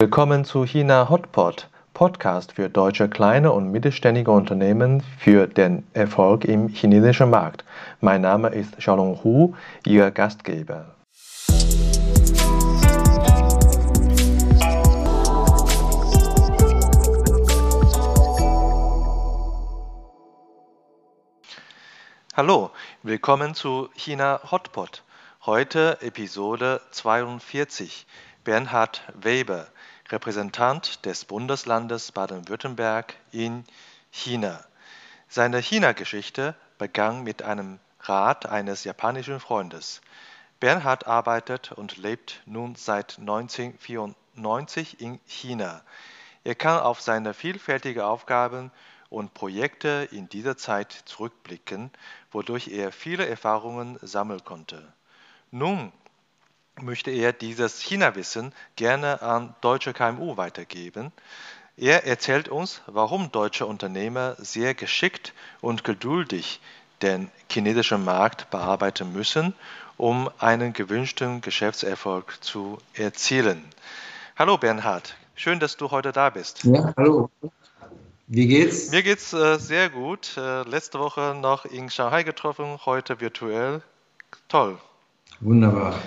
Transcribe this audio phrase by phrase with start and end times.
[0.00, 6.68] Willkommen zu China Hotpot, Podcast für deutsche kleine und mittelständige Unternehmen für den Erfolg im
[6.68, 7.64] chinesischen Markt.
[8.00, 10.94] Mein Name ist Xiaolong Hu, Ihr Gastgeber.
[22.36, 22.70] Hallo,
[23.02, 25.02] willkommen zu China Hotpot.
[25.44, 28.06] Heute Episode 42.
[28.44, 29.66] Bernhard Weber
[30.10, 33.64] Repräsentant des Bundeslandes Baden-Württemberg in
[34.10, 34.64] China.
[35.28, 40.00] Seine China-Geschichte begann mit einem Rat eines japanischen Freundes.
[40.60, 45.82] Bernhard arbeitet und lebt nun seit 1994 in China.
[46.42, 48.70] Er kann auf seine vielfältigen Aufgaben
[49.10, 51.90] und Projekte in dieser Zeit zurückblicken,
[52.30, 54.90] wodurch er viele Erfahrungen sammeln konnte.
[55.50, 55.92] Nun
[56.82, 61.12] möchte er dieses China-Wissen gerne an deutsche KMU weitergeben.
[61.76, 66.60] Er erzählt uns, warum deutsche Unternehmer sehr geschickt und geduldig
[67.02, 69.54] den chinesischen Markt bearbeiten müssen,
[69.96, 73.62] um einen gewünschten Geschäftserfolg zu erzielen.
[74.36, 76.64] Hallo Bernhard, schön, dass du heute da bist.
[76.64, 77.30] Ja, hallo.
[78.26, 78.90] Wie geht's?
[78.90, 80.36] Mir geht's äh, sehr gut.
[80.36, 83.82] Äh, letzte Woche noch in Shanghai getroffen, heute virtuell.
[84.48, 84.78] Toll.
[85.40, 85.98] Wunderbar.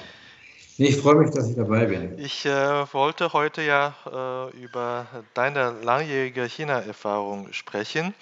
[0.77, 2.17] Ich freue mich, dass ich dabei bin.
[2.17, 2.49] Ich äh,
[2.93, 8.13] wollte heute ja äh, über deine langjährige China-Erfahrung sprechen.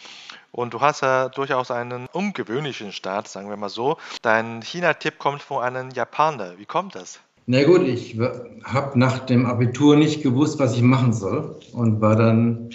[0.52, 3.98] Und du hast ja durchaus einen ungewöhnlichen Start, sagen wir mal so.
[4.22, 6.58] Dein China-Tipp kommt von einem Japaner.
[6.58, 7.20] Wie kommt das?
[7.46, 8.20] Na gut, ich
[8.64, 12.70] habe nach dem Abitur nicht gewusst, was ich machen soll und war dann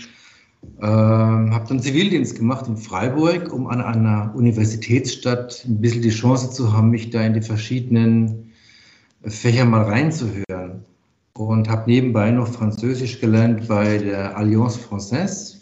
[0.81, 6.51] äh, habe dann Zivildienst gemacht in Freiburg, um an einer Universitätsstadt ein bisschen die Chance
[6.51, 8.44] zu haben, mich da in die verschiedenen
[9.27, 10.85] Fächer mal reinzuhören
[11.33, 15.57] und habe nebenbei noch Französisch gelernt bei der Alliance Française.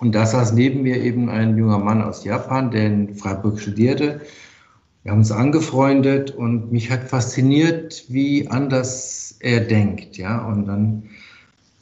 [0.00, 4.20] Und da saß neben mir eben ein junger Mann aus Japan, der in Freiburg studierte.
[5.02, 10.16] Wir haben uns angefreundet und mich hat fasziniert, wie anders er denkt.
[10.16, 10.46] Ja?
[10.46, 11.04] Und dann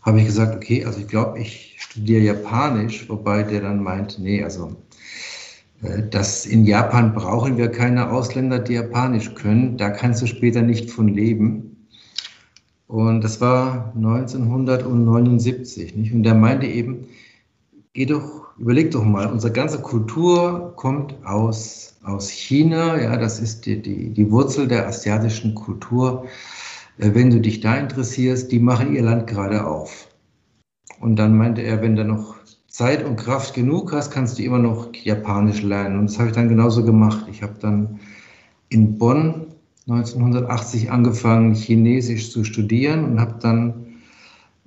[0.02, 4.42] habe ich gesagt, okay, also ich glaube, ich studiere Japanisch, wobei der dann meint, nee,
[4.42, 4.76] also
[5.82, 9.76] äh, dass in Japan brauchen wir keine Ausländer, die Japanisch können.
[9.76, 11.86] Da kannst du später nicht von leben.
[12.86, 15.96] Und das war 1979.
[15.96, 16.12] Nicht?
[16.12, 17.06] Und er meinte eben,
[17.94, 23.00] geh doch, überleg doch mal, unsere ganze Kultur kommt aus, aus China.
[23.00, 26.26] Ja, das ist die, die, die Wurzel der asiatischen Kultur.
[26.98, 30.08] Äh, wenn du dich da interessierst, die machen ihr Land gerade auf.
[31.00, 32.36] Und dann meinte er, wenn da noch
[32.72, 35.98] Zeit und Kraft genug hast, kannst du immer noch Japanisch lernen.
[35.98, 37.26] Und das habe ich dann genauso gemacht.
[37.30, 38.00] Ich habe dann
[38.70, 39.44] in Bonn
[39.88, 43.74] 1980 angefangen, Chinesisch zu studieren und habe dann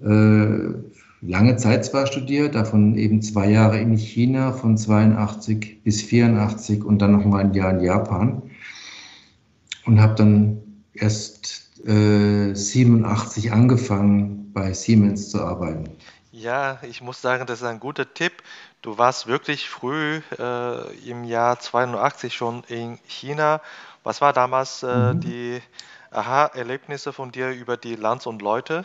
[0.03, 6.83] äh, lange Zeit zwar studiert, davon eben zwei Jahre in China, von 82 bis 84
[6.83, 8.43] und dann noch mal ein Jahr in Japan.
[9.87, 10.57] Und habe dann
[10.93, 15.89] erst äh, 87 angefangen, bei Siemens zu arbeiten.
[16.38, 18.34] Ja, ich muss sagen, das ist ein guter Tipp.
[18.81, 23.62] Du warst wirklich früh äh, im Jahr 82 schon in China.
[24.03, 25.22] Was war damals äh, mhm.
[25.22, 25.62] die
[26.12, 28.84] Aha-Erlebnisse von dir über die Lands und Leute?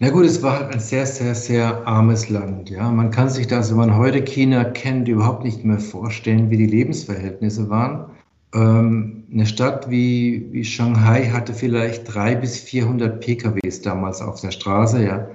[0.00, 2.68] Na gut, es war halt ein sehr, sehr, sehr armes Land.
[2.68, 6.58] Ja, man kann sich das, wenn man heute China kennt, überhaupt nicht mehr vorstellen, wie
[6.58, 8.10] die Lebensverhältnisse waren.
[8.52, 14.50] Ähm, eine Stadt wie, wie Shanghai hatte vielleicht 300 bis 400 PKWs damals auf der
[14.50, 15.02] Straße.
[15.02, 15.26] Ja,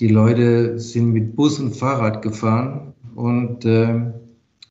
[0.00, 4.00] die Leute sind mit Bus und Fahrrad gefahren und äh,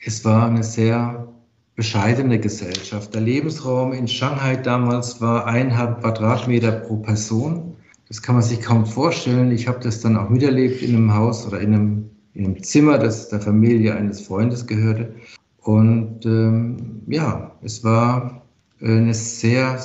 [0.05, 1.27] es war eine sehr
[1.75, 3.13] bescheidene Gesellschaft.
[3.13, 7.75] Der Lebensraum in Shanghai damals war eineinhalb Quadratmeter pro Person.
[8.07, 9.51] Das kann man sich kaum vorstellen.
[9.51, 12.97] Ich habe das dann auch miterlebt in einem Haus oder in einem, in einem Zimmer,
[12.97, 15.13] das der Familie eines Freundes gehörte.
[15.61, 18.41] Und ähm, ja, es war
[18.81, 19.77] eine sehr,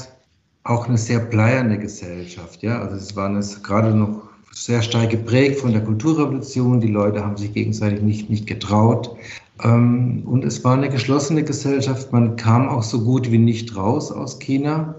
[0.63, 2.63] auch eine sehr bleierne Gesellschaft.
[2.63, 6.81] Ja, also es war eine, gerade noch sehr stark geprägt von der Kulturrevolution.
[6.81, 9.17] Die Leute haben sich gegenseitig nicht, nicht getraut.
[9.63, 12.13] Ähm, und es war eine geschlossene Gesellschaft.
[12.13, 14.95] Man kam auch so gut wie nicht raus aus China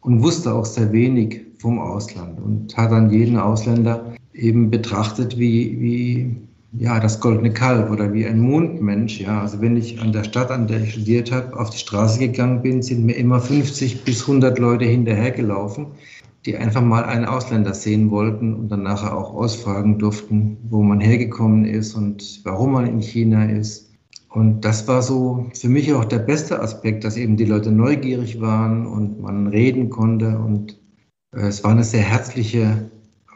[0.00, 5.80] und wusste auch sehr wenig vom Ausland und hat dann jeden Ausländer eben betrachtet wie,
[5.80, 6.36] wie
[6.78, 9.20] ja, das goldene Kalb oder wie ein Mondmensch.
[9.20, 9.40] Ja.
[9.40, 12.62] Also wenn ich an der Stadt, an der ich studiert habe, auf die Straße gegangen
[12.62, 15.86] bin, sind mir immer 50 bis 100 Leute hinterhergelaufen
[16.46, 21.00] die einfach mal einen Ausländer sehen wollten und dann nachher auch ausfragen durften, wo man
[21.00, 23.90] hergekommen ist und warum man in China ist.
[24.28, 28.40] Und das war so für mich auch der beste Aspekt, dass eben die Leute neugierig
[28.40, 30.38] waren und man reden konnte.
[30.38, 30.78] Und
[31.34, 32.90] äh, es war eine sehr herzliche,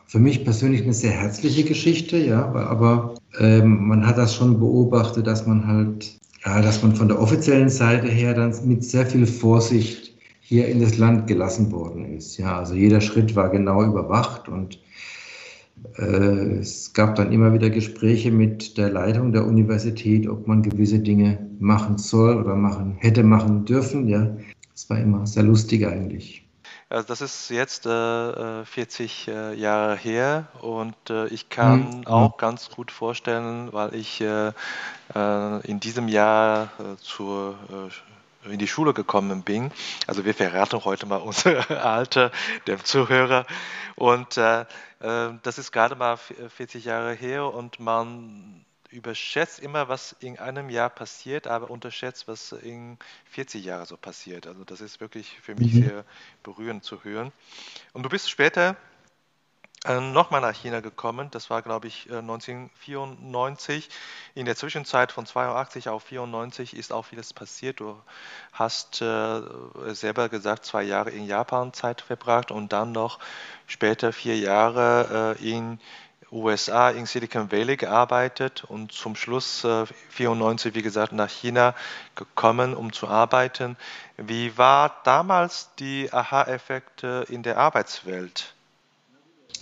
[0.07, 5.27] für mich persönlich eine sehr herzliche Geschichte, ja, aber ähm, man hat das schon beobachtet,
[5.27, 9.27] dass man halt, ja, dass man von der offiziellen Seite her dann mit sehr viel
[9.27, 10.10] Vorsicht
[10.51, 12.37] hier in das Land gelassen worden ist.
[12.37, 14.81] Ja, also jeder Schritt war genau überwacht und
[15.97, 20.99] äh, es gab dann immer wieder Gespräche mit der Leitung der Universität, ob man gewisse
[20.99, 24.09] Dinge machen soll oder machen hätte machen dürfen.
[24.09, 24.37] Ja,
[24.75, 26.45] es war immer sehr lustig eigentlich.
[26.89, 32.07] Also das ist jetzt äh, 40 äh, Jahre her und äh, ich kann mhm.
[32.09, 34.49] auch ganz gut vorstellen, weil ich äh,
[35.15, 37.55] äh, in diesem Jahr äh, zur
[38.45, 39.71] in die Schule gekommen bin.
[40.07, 42.31] Also wir verraten heute mal unser Alter
[42.67, 43.47] dem Zuhörer.
[43.97, 44.65] Und äh,
[44.99, 50.91] das ist gerade mal 40 Jahre her und man überschätzt immer, was in einem Jahr
[50.91, 54.47] passiert, aber unterschätzt, was in 40 Jahren so passiert.
[54.47, 55.83] Also das ist wirklich für mich mhm.
[55.83, 56.05] sehr
[56.43, 57.33] berührend zu hören.
[57.93, 58.77] Und du bist später
[59.87, 61.29] äh, nochmal nach China gekommen.
[61.31, 63.89] Das war, glaube ich, 1994.
[63.89, 67.81] Äh, in der Zwischenzeit von 82 auf 94 ist auch vieles passiert.
[67.81, 67.99] Du
[68.53, 69.41] hast äh,
[69.89, 73.19] selber gesagt, zwei Jahre in Japan Zeit verbracht und dann noch
[73.67, 75.81] später vier Jahre äh, in
[76.33, 81.75] USA in Silicon Valley gearbeitet und zum Schluss äh, 94, wie gesagt, nach China
[82.15, 83.77] gekommen, um zu arbeiten.
[84.17, 88.55] Wie war damals die Aha-Effekte in der Arbeitswelt?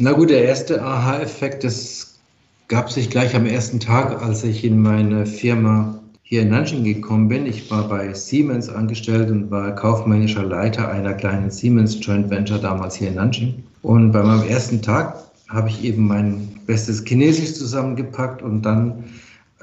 [0.01, 2.21] Na gut, der erste Aha-Effekt, das
[2.69, 7.27] gab sich gleich am ersten Tag, als ich in meine Firma hier in Nanjing gekommen
[7.27, 7.47] bin.
[7.47, 12.95] Ich war bei Siemens angestellt und war kaufmännischer Leiter einer kleinen Siemens Joint Venture damals
[12.95, 13.65] hier in Nanjing.
[13.83, 15.17] Und bei meinem ersten Tag
[15.49, 19.03] habe ich eben mein bestes Chinesisch zusammengepackt und dann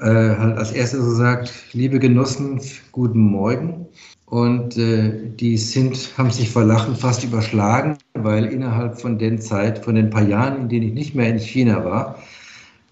[0.04, 2.60] halt als erstes gesagt, liebe Genossen,
[2.92, 3.86] guten Morgen.
[4.26, 9.84] Und äh, die sind, haben sich vor Lachen fast überschlagen, weil innerhalb von den Zeit,
[9.84, 12.18] von den paar Jahren, in denen ich nicht mehr in China war,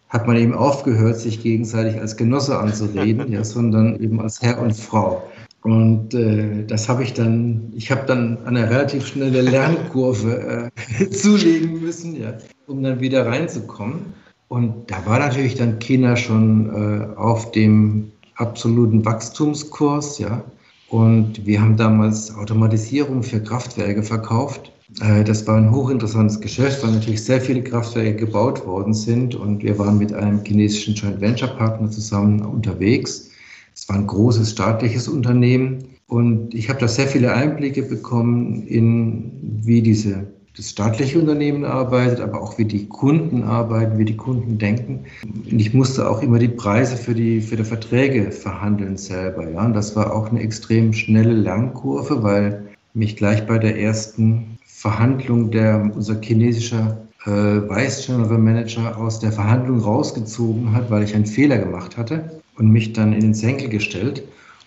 [0.09, 4.75] hat man eben aufgehört, sich gegenseitig als Genosse anzureden, ja, sondern eben als Herr und
[4.75, 5.29] Frau.
[5.63, 10.71] Und äh, das habe ich dann, ich habe dann eine relativ schnelle Lernkurve
[11.01, 12.35] äh, zulegen müssen, ja,
[12.69, 14.13] um dann wieder reinzukommen.
[14.49, 20.45] Und da war natürlich dann China schon äh, auf dem absoluten Wachstumskurs, ja.
[20.89, 24.71] Und wir haben damals Automatisierung für Kraftwerke verkauft.
[25.01, 29.35] Äh, das war ein hochinteressantes Geschäft, weil natürlich sehr viele Kraftwerke gebaut worden sind.
[29.35, 33.31] Und wir waren mit einem chinesischen Joint Venture Partner zusammen unterwegs
[33.75, 39.33] es war ein großes staatliches Unternehmen und ich habe da sehr viele Einblicke bekommen in,
[39.65, 44.57] wie diese, das staatliche Unternehmen arbeitet, aber auch wie die Kunden arbeiten, wie die Kunden
[44.57, 45.05] denken.
[45.25, 49.51] Und ich musste auch immer die Preise für die, für die Verträge verhandeln selber.
[49.51, 49.65] Ja?
[49.65, 52.63] Und das war auch eine extrem schnelle Lernkurve, weil
[52.95, 59.33] mich gleich bei der ersten Verhandlung der, unser chinesischer äh, Vice General Manager aus der
[59.33, 63.69] Verhandlung rausgezogen hat, weil ich einen Fehler gemacht hatte und mich dann in den Senkel
[63.69, 64.23] gestellt.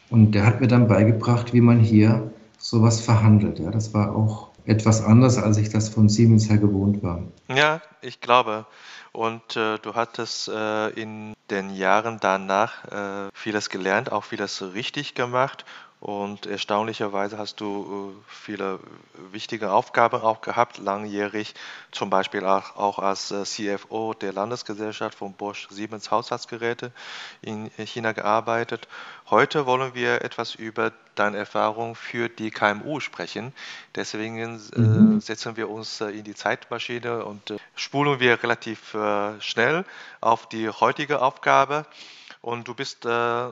[0.09, 3.59] Und der hat mir dann beigebracht, wie man hier sowas verhandelt.
[3.59, 7.23] Ja, das war auch etwas anders, als ich das von Siemens her gewohnt war.
[7.47, 8.65] Ja, ich glaube.
[9.13, 15.15] Und äh, du hattest äh, in den Jahren danach äh, vieles gelernt, auch vieles richtig
[15.15, 15.65] gemacht.
[15.99, 18.79] Und erstaunlicherweise hast du äh, viele
[19.31, 21.55] wichtige Aufgaben auch gehabt, langjährig,
[21.91, 26.91] zum Beispiel auch, als äh, CFO der Landesgesellschaft von Bosch Siemens Haushaltsgeräte
[27.41, 28.87] in China gearbeitet.
[29.31, 33.51] Heute wollen wir etwas über deine Erfahrung für die KMU sprechen.
[33.95, 35.19] Deswegen äh, mhm.
[35.19, 38.95] setzen wir uns in die Zeitmaschine und spulen wir relativ
[39.39, 39.83] schnell
[40.21, 41.87] auf die heutige Aufgabe.
[42.41, 43.51] Und du bist äh, äh,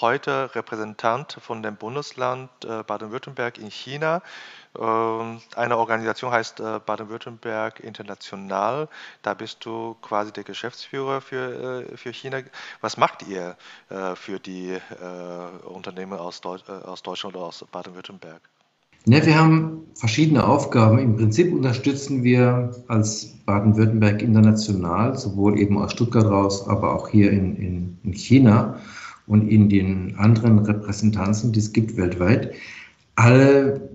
[0.00, 4.22] heute Repräsentant von dem Bundesland äh, Baden-Württemberg in China.
[4.78, 8.88] Ähm, eine Organisation heißt äh, Baden-Württemberg International.
[9.22, 12.40] Da bist du quasi der Geschäftsführer für, äh, für China.
[12.80, 13.56] Was macht ihr
[14.14, 14.78] für die
[15.64, 18.40] Unternehmen aus Deutschland oder aus Baden-Württemberg?
[19.06, 20.98] Ne, wir haben verschiedene Aufgaben.
[20.98, 27.30] Im Prinzip unterstützen wir als Baden-Württemberg international, sowohl eben aus Stuttgart raus, aber auch hier
[27.30, 28.78] in, in, in China
[29.26, 32.52] und in den anderen Repräsentanzen, die es gibt weltweit,
[33.14, 33.90] alle,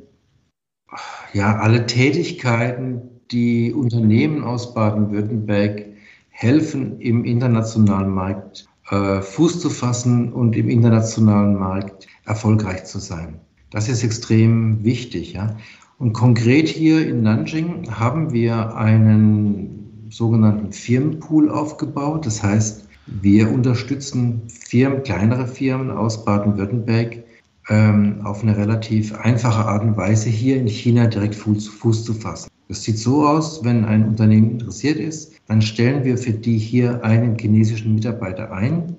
[1.33, 5.85] ja, alle Tätigkeiten, die Unternehmen aus Baden-Württemberg
[6.29, 13.39] helfen, im internationalen Markt äh, Fuß zu fassen und im internationalen Markt erfolgreich zu sein.
[13.75, 15.33] Das ist extrem wichtig.
[15.33, 15.57] Ja?
[15.97, 22.25] Und konkret hier in Nanjing haben wir einen sogenannten Firmenpool aufgebaut.
[22.25, 27.25] Das heißt, wir unterstützen Firmen, kleinere Firmen aus Baden-Württemberg
[27.67, 32.13] ähm, auf eine relativ einfache Art und Weise hier in China direkt Fuß, Fuß zu
[32.13, 32.49] fassen.
[32.69, 37.03] Das sieht so aus, wenn ein Unternehmen interessiert ist, dann stellen wir für die hier
[37.03, 38.95] einen chinesischen Mitarbeiter ein.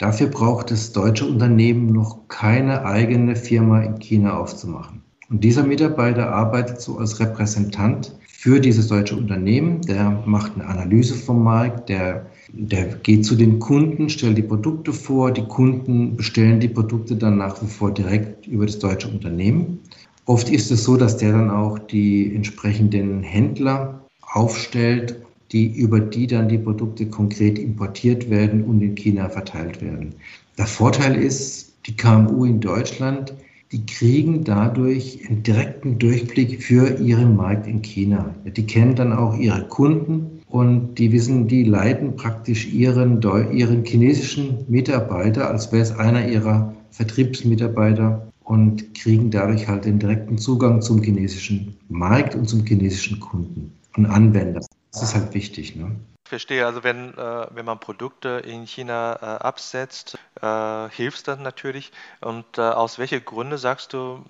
[0.00, 5.02] Dafür braucht das deutsche Unternehmen noch keine eigene Firma in China aufzumachen.
[5.28, 9.82] Und dieser Mitarbeiter arbeitet so als Repräsentant für dieses deutsche Unternehmen.
[9.82, 14.94] Der macht eine Analyse vom Markt, der, der geht zu den Kunden, stellt die Produkte
[14.94, 15.32] vor.
[15.32, 19.80] Die Kunden bestellen die Produkte dann nach wie vor direkt über das deutsche Unternehmen.
[20.24, 24.00] Oft ist es so, dass der dann auch die entsprechenden Händler
[24.32, 25.20] aufstellt,
[25.52, 30.14] die, über die dann die Produkte konkret importiert werden und in China verteilt werden.
[30.58, 33.34] Der Vorteil ist, die KMU in Deutschland,
[33.72, 38.34] die kriegen dadurch einen direkten Durchblick für ihren Markt in China.
[38.44, 44.64] Die kennen dann auch ihre Kunden und die wissen, die leiten praktisch ihren, ihren chinesischen
[44.68, 51.00] Mitarbeiter, als wäre es einer ihrer Vertriebsmitarbeiter und kriegen dadurch halt den direkten Zugang zum
[51.02, 54.60] chinesischen Markt und zum chinesischen Kunden und Anwender.
[54.92, 55.76] Das ist halt wichtig.
[55.76, 55.96] Ne?
[56.24, 61.38] Ich verstehe, also wenn, äh, wenn man Produkte in China äh, absetzt, äh, hilft das
[61.38, 61.92] natürlich.
[62.20, 64.24] Und äh, aus welchen Gründen sagst du,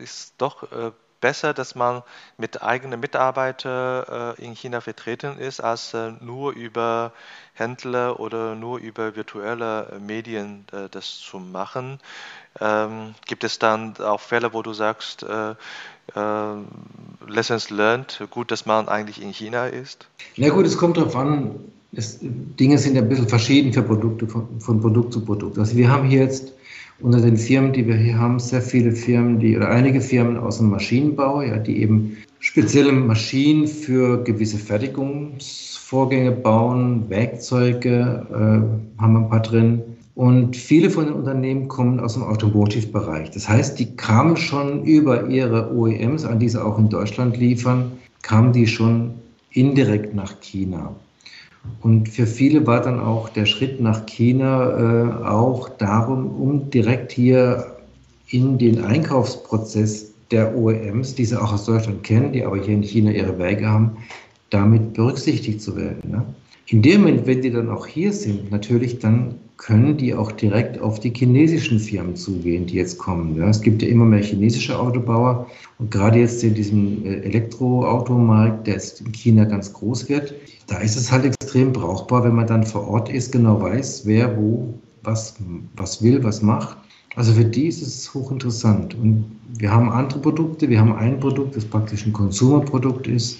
[0.00, 0.92] ist doch äh,
[1.24, 2.02] besser, dass man
[2.36, 7.12] mit eigenen Mitarbeitern äh, in China vertreten ist, als nur über
[7.54, 11.98] Händler oder nur über virtuelle Medien das zu machen.
[12.60, 15.54] Ähm, gibt es dann auch Fälle, wo du sagst, äh,
[16.14, 16.56] äh,
[17.26, 20.06] Lessons learned, gut, dass man eigentlich in China ist?
[20.36, 21.54] Na gut, es kommt darauf an.
[21.92, 25.58] Es, Dinge sind ein bisschen verschieden für Produkte, von, von, Produkt zu Produkt.
[25.58, 26.52] Also wir haben hier jetzt
[27.04, 30.56] unter den Firmen, die wir hier haben, sehr viele Firmen, die oder einige Firmen aus
[30.56, 39.20] dem Maschinenbau, ja, die eben spezielle Maschinen für gewisse Fertigungsvorgänge bauen, Werkzeuge äh, haben wir
[39.20, 39.82] ein paar drin
[40.14, 43.30] und viele von den Unternehmen kommen aus dem Automotive-Bereich.
[43.32, 47.92] Das heißt, die kamen schon über ihre OEMs, an die sie auch in Deutschland liefern,
[48.22, 49.10] kamen die schon
[49.50, 50.94] indirekt nach China.
[51.80, 57.12] Und für viele war dann auch der Schritt nach China äh, auch darum, um direkt
[57.12, 57.76] hier
[58.28, 62.82] in den Einkaufsprozess der OEMs, die sie auch aus Deutschland kennen, die aber hier in
[62.82, 63.96] China ihre Wege haben,
[64.50, 66.10] damit berücksichtigt zu werden.
[66.10, 66.24] Ne?
[66.68, 70.80] In dem Moment, wenn die dann auch hier sind, natürlich, dann können die auch direkt
[70.80, 73.36] auf die chinesischen Firmen zugehen, die jetzt kommen.
[73.36, 75.46] Ja, es gibt ja immer mehr chinesische Autobauer
[75.78, 80.34] und gerade jetzt in diesem äh, Elektroautomarkt, der jetzt in China ganz groß wird,
[80.66, 84.36] da ist es halt extrem brauchbar, wenn man dann vor Ort ist, genau weiß, wer
[84.36, 85.36] wo was,
[85.76, 86.76] was will, was macht.
[87.16, 88.94] Also für die ist es hochinteressant.
[88.94, 89.24] Und
[89.58, 90.68] wir haben andere Produkte.
[90.68, 93.38] Wir haben ein Produkt, das praktisch ein Konsumerprodukt ist.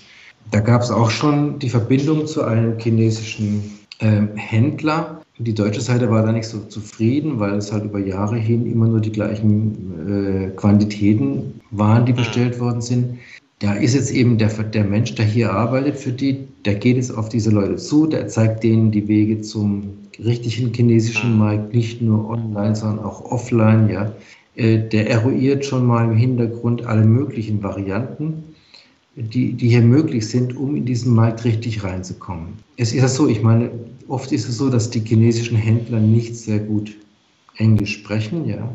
[0.51, 3.65] Da gab es auch schon die Verbindung zu einem chinesischen
[3.99, 8.37] äh, Händler, die deutsche Seite war da nicht so zufrieden, weil es halt über Jahre
[8.37, 12.17] hin immer nur die gleichen äh, Quantitäten waren, die mhm.
[12.17, 13.19] bestellt worden sind.
[13.59, 17.17] Da ist jetzt eben der, der Mensch, der hier arbeitet für die, der geht jetzt
[17.17, 21.39] auf diese Leute zu, der zeigt denen die Wege zum richtigen chinesischen mhm.
[21.39, 24.13] Markt, nicht nur online, sondern auch offline, ja.
[24.55, 28.54] Äh, der eruiert schon mal im Hintergrund alle möglichen Varianten
[29.17, 32.49] die, die hier möglich sind, um in diesen Markt richtig reinzukommen.
[32.77, 33.71] Es ist ja so, ich meine,
[34.09, 36.97] oft ist es so, dass die chinesischen Händler nicht sehr gut
[37.57, 38.75] Englisch sprechen, ja.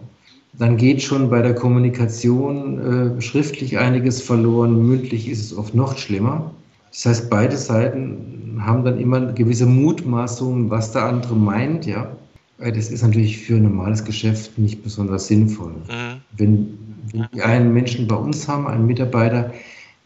[0.54, 5.98] Dann geht schon bei der Kommunikation äh, schriftlich einiges verloren, mündlich ist es oft noch
[5.98, 6.54] schlimmer.
[6.92, 12.12] Das heißt, beide Seiten haben dann immer gewisse Mutmaßungen, was der andere meint, ja.
[12.58, 15.72] Das ist natürlich für ein normales Geschäft nicht besonders sinnvoll.
[15.72, 16.22] Mhm.
[16.36, 16.78] Wenn,
[17.14, 19.54] wenn die einen Menschen bei uns haben, einen Mitarbeiter,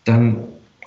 [0.05, 0.37] dann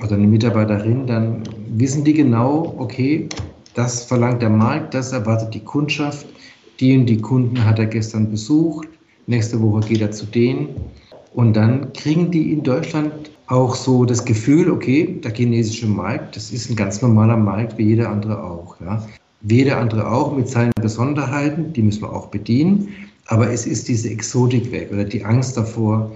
[0.03, 3.29] oder eine Mitarbeiterin, dann wissen die genau, okay,
[3.75, 6.27] das verlangt der Markt, das erwartet die Kundschaft,
[6.81, 8.89] die und die Kunden hat er gestern besucht,
[9.27, 10.69] nächste Woche geht er zu denen.
[11.35, 13.13] Und dann kriegen die in Deutschland
[13.49, 17.85] auch so das Gefühl, okay, der chinesische Markt, das ist ein ganz normaler Markt wie
[17.85, 18.81] jeder andere auch.
[18.81, 19.07] Ja.
[19.43, 22.89] Wie jeder andere auch mit seinen Besonderheiten, die müssen wir auch bedienen.
[23.27, 26.11] Aber es ist diese Exotik weg oder die Angst davor,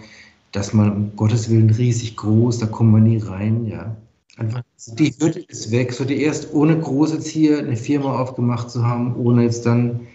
[0.52, 3.96] dass man um Gottes Willen riesig groß, da kommen wir nie rein, ja.
[4.36, 5.92] Einfach, die Hürde ist weg.
[5.92, 10.06] So die erst ohne groß jetzt hier eine Firma aufgemacht zu haben, ohne jetzt dann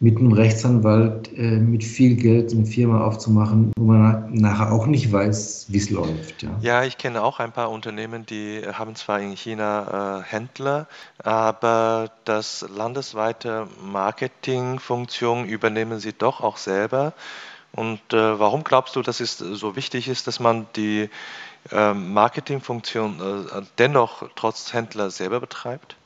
[0.00, 5.12] mit einem Rechtsanwalt äh, mit viel Geld eine Firma aufzumachen, wo man nachher auch nicht
[5.12, 6.42] weiß, wie es läuft.
[6.42, 6.50] Ja.
[6.60, 10.86] ja, ich kenne auch ein paar Unternehmen, die haben zwar in China äh, Händler,
[11.18, 17.12] aber das landesweite Marketingfunktion übernehmen sie doch auch selber.
[17.72, 21.08] Und äh, warum glaubst du, dass es so wichtig ist, dass man die
[21.70, 25.96] äh, Marketingfunktion äh, dennoch trotz Händler selber betreibt?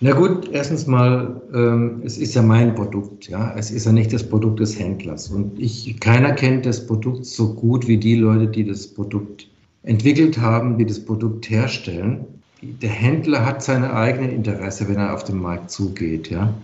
[0.00, 3.52] Na gut, erstens mal, ähm, es ist ja mein Produkt, ja.
[3.56, 5.28] Es ist ja nicht das Produkt des Händlers.
[5.28, 9.48] Und ich, keiner kennt das Produkt so gut wie die Leute, die das Produkt
[9.82, 12.24] entwickelt haben, die das Produkt herstellen.
[12.62, 16.30] Der Händler hat seine eigenen Interesse, wenn er auf den Markt zugeht.
[16.30, 16.54] Ja?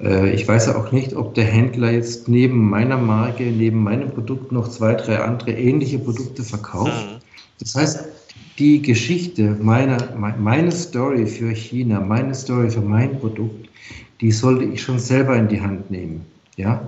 [0.00, 4.52] Äh, ich weiß auch nicht, ob der Händler jetzt neben meiner Marke, neben meinem Produkt
[4.52, 7.06] noch zwei, drei andere ähnliche Produkte verkauft.
[7.10, 7.18] Mhm.
[7.60, 8.04] Das heißt,
[8.58, 9.96] die Geschichte, meine,
[10.38, 13.68] meine Story für China, meine Story für mein Produkt,
[14.20, 16.24] die sollte ich schon selber in die Hand nehmen.
[16.56, 16.86] Ja?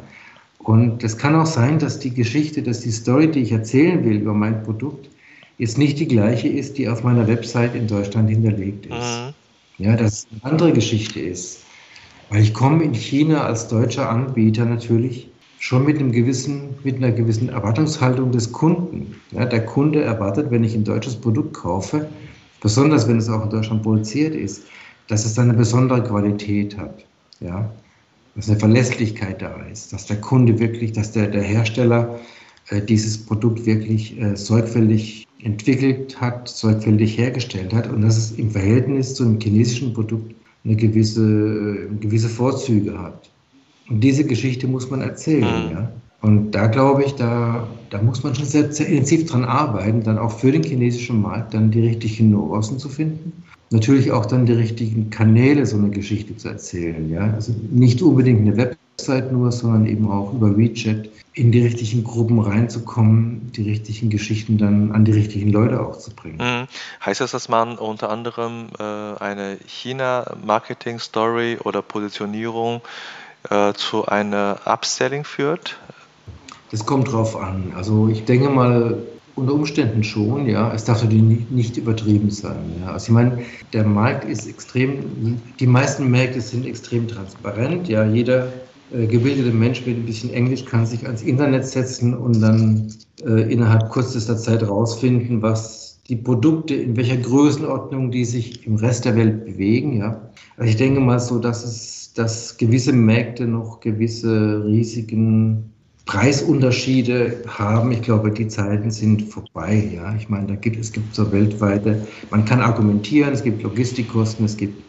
[0.59, 4.17] Und es kann auch sein, dass die Geschichte, dass die Story, die ich erzählen will
[4.19, 5.09] über mein Produkt,
[5.59, 8.93] jetzt nicht die gleiche ist, die auf meiner Website in Deutschland hinterlegt ist.
[8.93, 9.35] Mhm.
[9.85, 11.66] Ja, dass es eine andere Geschichte ist.
[12.31, 17.13] Weil ich komme in China als deutscher Anbieter natürlich schon mit, einem gewissen, mit einer
[17.13, 19.15] gewissen Erwartungshaltung des Kunden.
[19.31, 22.09] Ja, der Kunde erwartet, wenn ich ein deutsches Produkt kaufe,
[22.61, 24.65] besonders wenn es auch in Deutschland produziert ist,
[25.09, 27.05] dass es eine besondere Qualität hat.
[27.41, 27.71] Ja,
[28.35, 32.19] dass eine Verlässlichkeit da ist, dass der Kunde wirklich, dass der, der Hersteller
[32.69, 38.51] äh, dieses Produkt wirklich äh, sorgfältig entwickelt hat, sorgfältig hergestellt hat und dass es im
[38.51, 40.35] Verhältnis zu einem chinesischen Produkt
[40.67, 43.31] eine gewisse, äh, gewisse Vorzüge hat.
[43.89, 45.67] Und diese Geschichte muss man erzählen.
[45.67, 45.73] Mhm.
[45.73, 45.93] Ja?
[46.23, 50.19] Und da glaube ich, da, da muss man schon sehr, sehr intensiv dran arbeiten, dann
[50.19, 53.33] auch für den chinesischen Markt dann die richtigen Nuancen zu finden.
[53.71, 57.09] Natürlich auch dann die richtigen Kanäle, so eine Geschichte zu erzählen.
[57.11, 57.33] Ja?
[57.33, 58.57] Also nicht unbedingt eine
[58.97, 64.57] Website nur, sondern eben auch über WeChat in die richtigen Gruppen reinzukommen, die richtigen Geschichten
[64.57, 66.39] dann an die richtigen Leute auch zu bringen.
[66.39, 66.67] Mhm.
[67.05, 72.81] Heißt das, dass man unter anderem äh, eine China-Marketing-Story oder Positionierung
[73.51, 75.77] äh, zu einer Upselling führt?
[76.71, 77.75] Das kommt drauf an.
[77.77, 79.03] Also ich denke mal,
[79.35, 80.73] unter Umständen schon, ja.
[80.73, 82.81] Es darf natürlich nicht übertrieben sein.
[82.81, 82.93] Ja.
[82.93, 83.43] Also ich meine,
[83.75, 87.89] der Markt ist extrem, die meisten Märkte sind extrem transparent.
[87.89, 88.49] Ja, jeder
[88.93, 92.93] äh, gebildete Mensch mit ein bisschen Englisch kann sich ans Internet setzen und dann
[93.25, 99.05] äh, innerhalb kürzester Zeit herausfinden, was die Produkte, in welcher Größenordnung die sich im Rest
[99.05, 99.99] der Welt bewegen.
[99.99, 100.31] Ja.
[100.57, 105.73] Also ich denke mal so, dass es, dass gewisse Märkte noch gewisse Risiken
[106.07, 107.91] Preisunterschiede haben.
[107.91, 109.91] Ich glaube, die Zeiten sind vorbei.
[109.93, 112.07] Ja, ich meine, da gibt es gibt so weltweite.
[112.31, 113.33] Man kann argumentieren.
[113.33, 114.81] Es gibt Logistikkosten, es gibt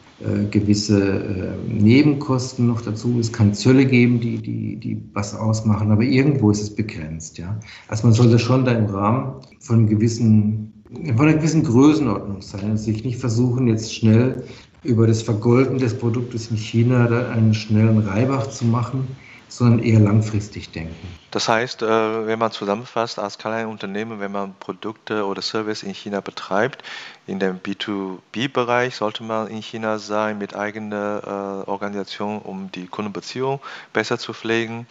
[0.50, 3.18] gewisse äh, Nebenkosten noch dazu.
[3.20, 7.38] Es kann Zölle geben, die, die, die was ausmachen, aber irgendwo ist es begrenzt.
[7.38, 7.60] Ja?
[7.88, 10.84] Also man sollte schon da im Rahmen von, gewissen,
[11.16, 14.44] von einer gewissen Größenordnung sein und sich nicht versuchen, jetzt schnell
[14.84, 19.08] über das Vergolden des Produktes in China da einen schnellen Reibach zu machen
[19.48, 20.96] sondern eher langfristig denken.
[21.32, 25.94] Das heißt, äh, wenn man zusammenfasst, als kleines Unternehmen, wenn man Produkte oder Service in
[25.94, 26.84] China betreibt,
[27.28, 33.60] in dem B2B-Bereich sollte man in China sein mit eigener äh, Organisation, um die Kundenbeziehung
[33.92, 34.88] besser zu pflegen.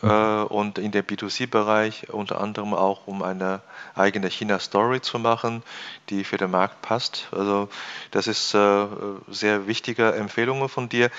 [0.00, 0.08] Mhm.
[0.08, 3.60] Äh, und in dem B2C-Bereich unter anderem auch, um eine
[3.96, 5.64] eigene China-Story zu machen,
[6.08, 7.28] die für den Markt passt.
[7.32, 7.68] Also
[8.12, 11.10] das ist sehr wichtige Empfehlungen von dir.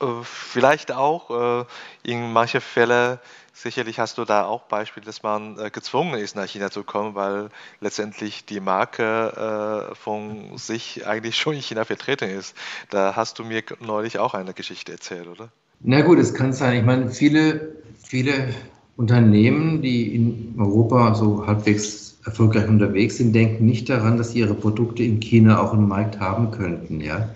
[0.00, 1.64] Äh, vielleicht auch äh,
[2.02, 3.18] in manchen Fällen,
[3.52, 7.14] sicherlich hast du da auch Beispiele, dass man äh, gezwungen ist, nach China zu kommen,
[7.14, 12.56] weil letztendlich die Marke von sich eigentlich schon in China vertreten ist.
[12.90, 15.48] Da hast du mir neulich auch eine Geschichte erzählt, oder?
[15.80, 16.78] Na gut, es kann sein.
[16.78, 18.54] Ich meine, viele, viele
[18.96, 24.54] Unternehmen, die in Europa so halbwegs erfolgreich unterwegs sind, denken nicht daran, dass sie ihre
[24.54, 27.00] Produkte in China auch einen Markt haben könnten.
[27.00, 27.28] Ja?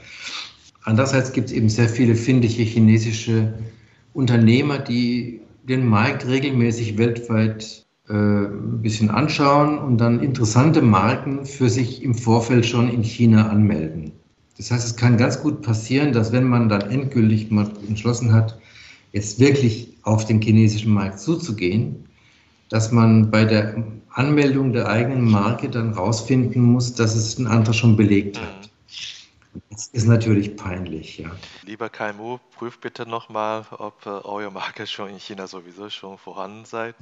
[0.89, 3.53] Andererseits gibt es eben sehr viele findige chinesische
[4.15, 11.69] Unternehmer, die den Markt regelmäßig weltweit äh, ein bisschen anschauen und dann interessante Marken für
[11.69, 14.13] sich im Vorfeld schon in China anmelden.
[14.57, 18.59] Das heißt, es kann ganz gut passieren, dass wenn man dann endgültig mal entschlossen hat,
[19.13, 21.97] jetzt wirklich auf den chinesischen Markt zuzugehen,
[22.71, 27.75] dass man bei der Anmeldung der eigenen Marke dann rausfinden muss, dass es ein anderer
[27.75, 28.71] schon belegt hat.
[29.71, 31.31] Das ist natürlich peinlich, ja.
[31.63, 36.65] Lieber KMU, prüft bitte nochmal, ob äh, eure Marke schon in China sowieso schon vorhanden
[36.65, 36.97] seid,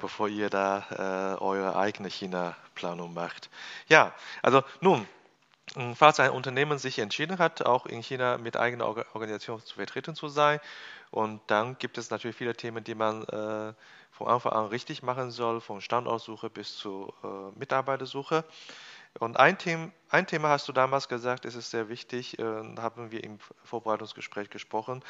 [0.00, 3.50] bevor ihr da äh, eure eigene China-Planung macht.
[3.88, 5.06] Ja, also nun,
[5.94, 10.28] falls ein Unternehmen sich entschieden hat, auch in China mit eigener Organisation zu vertreten zu
[10.28, 10.60] sein,
[11.10, 13.72] und dann gibt es natürlich viele Themen, die man äh,
[14.12, 18.44] von Anfang an richtig machen soll, von Standortsuche bis zur äh, Mitarbeitersuche.
[19.18, 22.42] Und ein Thema, ein Thema hast du damals gesagt, es ist sehr wichtig, äh,
[22.78, 25.02] haben wir im Vorbereitungsgespräch gesprochen,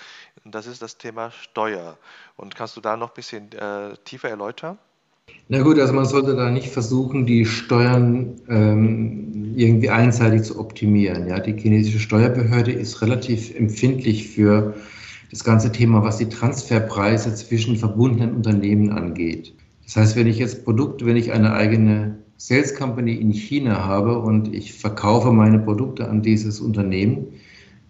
[0.44, 1.98] das ist das Thema Steuer.
[2.36, 4.78] Und kannst du da noch ein bisschen äh, tiefer erläutern?
[5.48, 11.28] Na gut, also man sollte da nicht versuchen, die Steuern ähm, irgendwie einseitig zu optimieren.
[11.28, 14.74] Ja, die chinesische Steuerbehörde ist relativ empfindlich für
[15.30, 19.54] das ganze Thema, was die Transferpreise zwischen verbundenen Unternehmen angeht.
[19.84, 24.18] Das heißt, wenn ich jetzt Produkte, wenn ich eine eigene Sales Company in China habe
[24.18, 27.26] und ich verkaufe meine Produkte an dieses Unternehmen,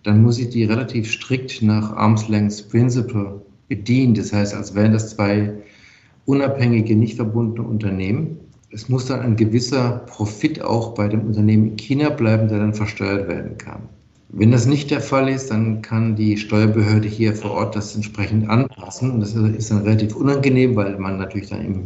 [0.03, 4.15] dann muss ich die relativ strikt nach Arm's Length Principle bedienen.
[4.15, 5.53] Das heißt, als wären das zwei
[6.27, 8.41] unabhängige, nicht verbundene Unternehmen.
[8.73, 12.75] Es muss dann ein gewisser Profit auch bei dem Unternehmen in China bleiben, der dann
[12.75, 13.83] versteuert werden kann.
[14.31, 18.51] Wenn das nicht der Fall ist, dann kann die Steuerbehörde hier vor Ort das entsprechend
[18.51, 19.13] anpassen.
[19.13, 21.83] Und das ist dann relativ unangenehm, weil man natürlich dann im,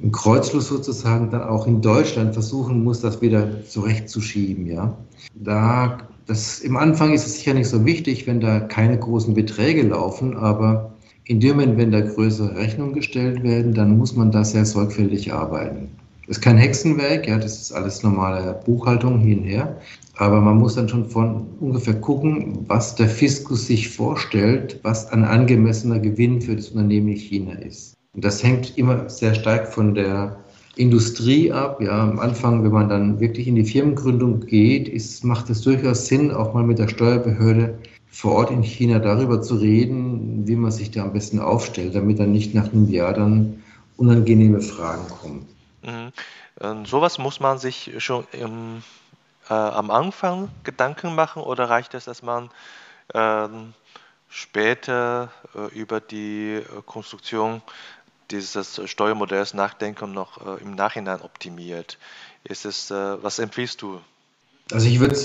[0.00, 4.66] im Kreuzfluss sozusagen dann auch in Deutschland versuchen muss, das wieder zurechtzuschieben.
[4.66, 4.96] Ja.
[5.34, 9.82] Da, das, Im Anfang ist es sicher nicht so wichtig, wenn da keine großen Beträge
[9.82, 10.92] laufen, aber
[11.24, 15.32] in dem Moment, wenn da größere Rechnungen gestellt werden, dann muss man da sehr sorgfältig
[15.32, 15.88] arbeiten.
[16.26, 19.76] Das ist kein Hexenwerk, ja, das ist alles normale Buchhaltung hin und her.
[20.16, 25.24] Aber man muss dann schon von ungefähr gucken, was der Fiskus sich vorstellt, was ein
[25.24, 27.94] angemessener Gewinn für das Unternehmen in China ist.
[28.14, 30.36] Und das hängt immer sehr stark von der
[30.76, 31.80] Industrie ab.
[31.80, 36.06] Ja, am Anfang, wenn man dann wirklich in die Firmengründung geht, ist, macht es durchaus
[36.06, 37.78] Sinn, auch mal mit der Steuerbehörde
[38.10, 42.18] vor Ort in China darüber zu reden, wie man sich da am besten aufstellt, damit
[42.18, 43.62] dann nicht nach einem Jahr dann
[43.96, 45.48] unangenehme Fragen kommen.
[45.82, 46.12] Mhm.
[46.60, 48.82] Ähm, sowas muss man sich schon im
[49.48, 52.50] äh, am Anfang Gedanken machen oder reicht es, dass man
[53.14, 53.72] ähm,
[54.28, 57.62] später äh, über die äh, Konstruktion
[58.32, 61.98] dieses Steuermodells nachdenkt und noch äh, im Nachhinein optimiert?
[62.44, 64.00] Ist es, äh, was empfiehlst du?
[64.72, 65.16] Also ich würde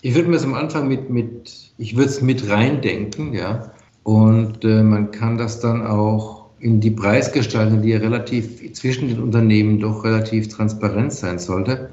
[0.00, 3.72] ich würd mir es am Anfang mit, mit ich würde es mit reindenken, ja.
[4.04, 9.20] Und äh, man kann das dann auch in die Preisgestaltung, die ja relativ zwischen den
[9.20, 11.92] Unternehmen doch relativ transparent sein sollte,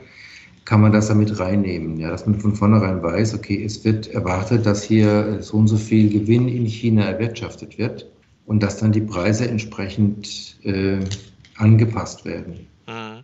[0.64, 4.66] kann man das damit reinnehmen, ja, dass man von vornherein weiß, okay, es wird erwartet,
[4.66, 8.08] dass hier so und so viel Gewinn in China erwirtschaftet wird
[8.46, 11.00] und dass dann die Preise entsprechend äh,
[11.58, 12.68] angepasst werden.
[12.88, 13.24] Mhm.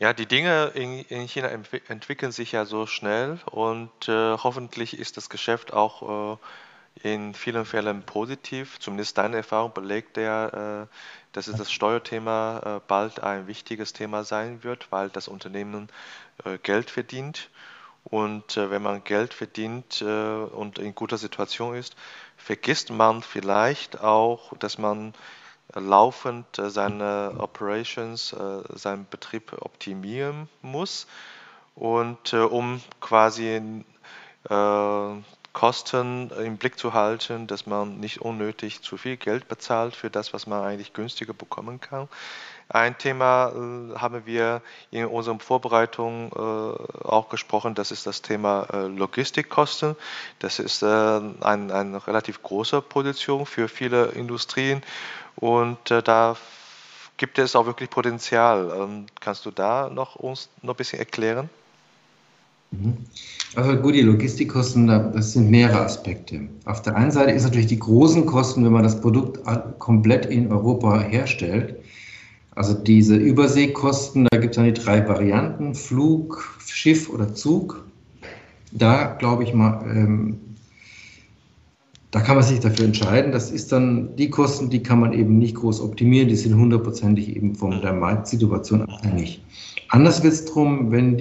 [0.00, 1.48] Ja, die Dinge in, in China
[1.88, 7.64] entwickeln sich ja so schnell und äh, hoffentlich ist das Geschäft auch äh, in vielen
[7.64, 8.78] Fällen positiv.
[8.78, 10.86] Zumindest deine Erfahrung belegt ja, äh,
[11.32, 15.88] dass das Steuerthema äh, bald ein wichtiges Thema sein wird, weil das Unternehmen
[16.44, 17.50] äh, Geld verdient.
[18.04, 21.94] Und wenn man Geld verdient und in guter Situation ist,
[22.38, 25.12] vergisst man vielleicht auch, dass man
[25.74, 28.34] laufend seine Operations,
[28.74, 31.06] seinen Betrieb optimieren muss.
[31.74, 33.84] Und um quasi
[35.52, 40.32] Kosten im Blick zu halten, dass man nicht unnötig zu viel Geld bezahlt für das,
[40.32, 42.08] was man eigentlich günstiger bekommen kann.
[42.70, 48.66] Ein Thema äh, haben wir in unserer Vorbereitung äh, auch gesprochen, das ist das Thema
[48.72, 49.96] äh, Logistikkosten.
[50.38, 54.82] Das ist ein, eine relativ große Position für viele Industrien
[55.36, 56.36] und da
[57.16, 58.70] gibt es auch wirklich Potenzial.
[58.78, 61.48] Ähm, kannst du da noch uns noch ein bisschen erklären?
[62.70, 62.98] Mhm.
[63.56, 66.48] Also gut, die Logistikkosten, das sind mehrere Aspekte.
[66.66, 69.40] Auf der einen Seite ist natürlich die großen Kosten, wenn man das Produkt
[69.78, 71.76] komplett in Europa herstellt.
[72.58, 77.84] Also diese Überseekosten, da gibt es dann die drei Varianten, Flug, Schiff oder Zug.
[78.72, 80.40] Da glaube ich mal, ähm,
[82.10, 83.30] da kann man sich dafür entscheiden.
[83.30, 87.36] Das ist dann die Kosten, die kann man eben nicht groß optimieren, die sind hundertprozentig
[87.36, 89.40] eben von der Marktsituation abhängig.
[89.90, 91.16] Anders wird es darum, wenn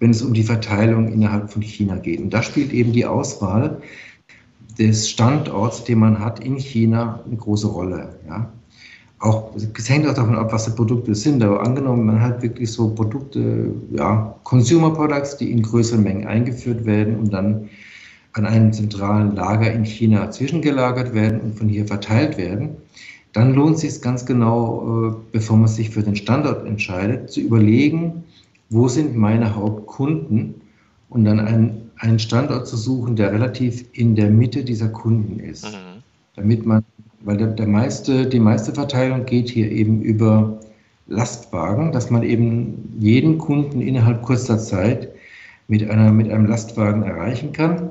[0.00, 2.20] wenn es um die Verteilung innerhalb von China geht.
[2.20, 3.82] Und da spielt eben die Auswahl
[4.78, 8.18] des Standorts, den man hat in China, eine große Rolle.
[8.26, 8.50] Ja.
[9.20, 11.42] Auch, es hängt auch davon ab, was die Produkte sind.
[11.42, 16.84] Aber angenommen, man hat wirklich so Produkte, ja, Consumer Products, die in größeren Mengen eingeführt
[16.84, 17.68] werden und dann
[18.34, 22.76] an einem zentralen Lager in China zwischengelagert werden und von hier verteilt werden,
[23.32, 27.40] dann lohnt es sich ganz genau, äh, bevor man sich für den Standort entscheidet, zu
[27.40, 28.24] überlegen,
[28.70, 30.54] wo sind meine Hauptkunden
[31.08, 35.64] und dann einen, einen Standort zu suchen, der relativ in der Mitte dieser Kunden ist.
[35.64, 36.02] Mhm.
[36.36, 36.84] Damit man,
[37.20, 40.60] weil der, der meiste, die meiste Verteilung geht hier eben über
[41.06, 45.08] Lastwagen, dass man eben jeden Kunden innerhalb kurzer Zeit
[45.66, 47.90] mit, einer, mit einem Lastwagen erreichen kann.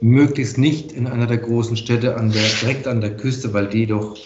[0.00, 3.86] Möglichst nicht in einer der großen Städte an der, direkt an der Küste, weil die
[3.86, 4.16] doch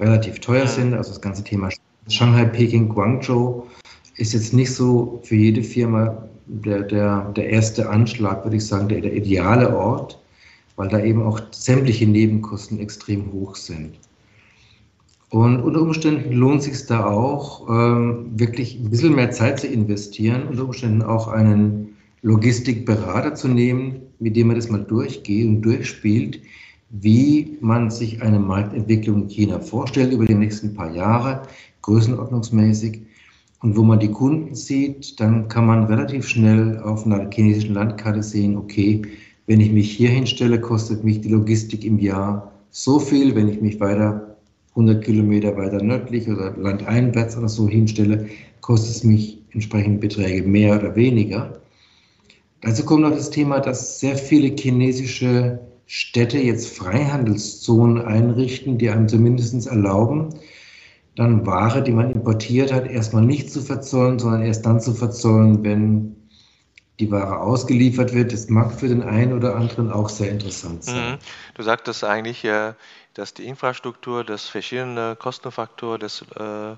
[0.00, 0.94] relativ teuer sind.
[0.94, 1.70] Also das ganze Thema
[2.08, 3.66] Shanghai, Peking, Guangzhou
[4.16, 8.88] ist jetzt nicht so für jede Firma der, der, der erste Anschlag, würde ich sagen,
[8.88, 10.18] der, der ideale Ort,
[10.76, 13.98] weil da eben auch sämtliche Nebenkosten extrem hoch sind.
[15.30, 19.66] Und unter Umständen lohnt es sich da auch, ähm, wirklich ein bisschen mehr Zeit zu
[19.66, 25.62] investieren, unter Umständen auch einen Logistikberater zu nehmen, mit dem man das mal durchgeht und
[25.62, 26.40] durchspielt,
[26.90, 31.42] wie man sich eine Marktentwicklung in China vorstellt über die nächsten paar Jahre,
[31.82, 33.02] größenordnungsmäßig
[33.60, 38.22] und wo man die Kunden sieht, dann kann man relativ schnell auf einer chinesischen Landkarte
[38.22, 39.02] sehen, okay,
[39.46, 43.60] wenn ich mich hier hinstelle, kostet mich die Logistik im Jahr so viel, wenn ich
[43.60, 44.36] mich weiter
[44.70, 48.26] 100 Kilometer weiter nördlich oder landeinwärts oder so hinstelle,
[48.60, 51.60] kostet es mich entsprechende Beträge mehr oder weniger.
[52.60, 59.08] Dazu kommt noch das Thema, dass sehr viele chinesische Städte jetzt Freihandelszonen einrichten, die einem
[59.08, 60.30] zumindest erlauben,
[61.14, 65.64] dann Ware, die man importiert hat, erstmal nicht zu verzollen, sondern erst dann zu verzollen,
[65.64, 66.16] wenn
[66.98, 68.32] die Ware ausgeliefert wird.
[68.32, 71.12] Das mag für den einen oder anderen auch sehr interessant sein.
[71.12, 71.18] Mhm.
[71.54, 72.72] Du sagtest eigentlich, äh,
[73.14, 76.76] dass die Infrastruktur, das verschiedene Kostenfaktor des, äh,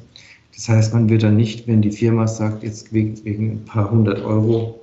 [0.53, 4.21] Das heißt, man wird dann nicht, wenn die Firma sagt, jetzt wegen, ein paar hundert
[4.21, 4.81] Euro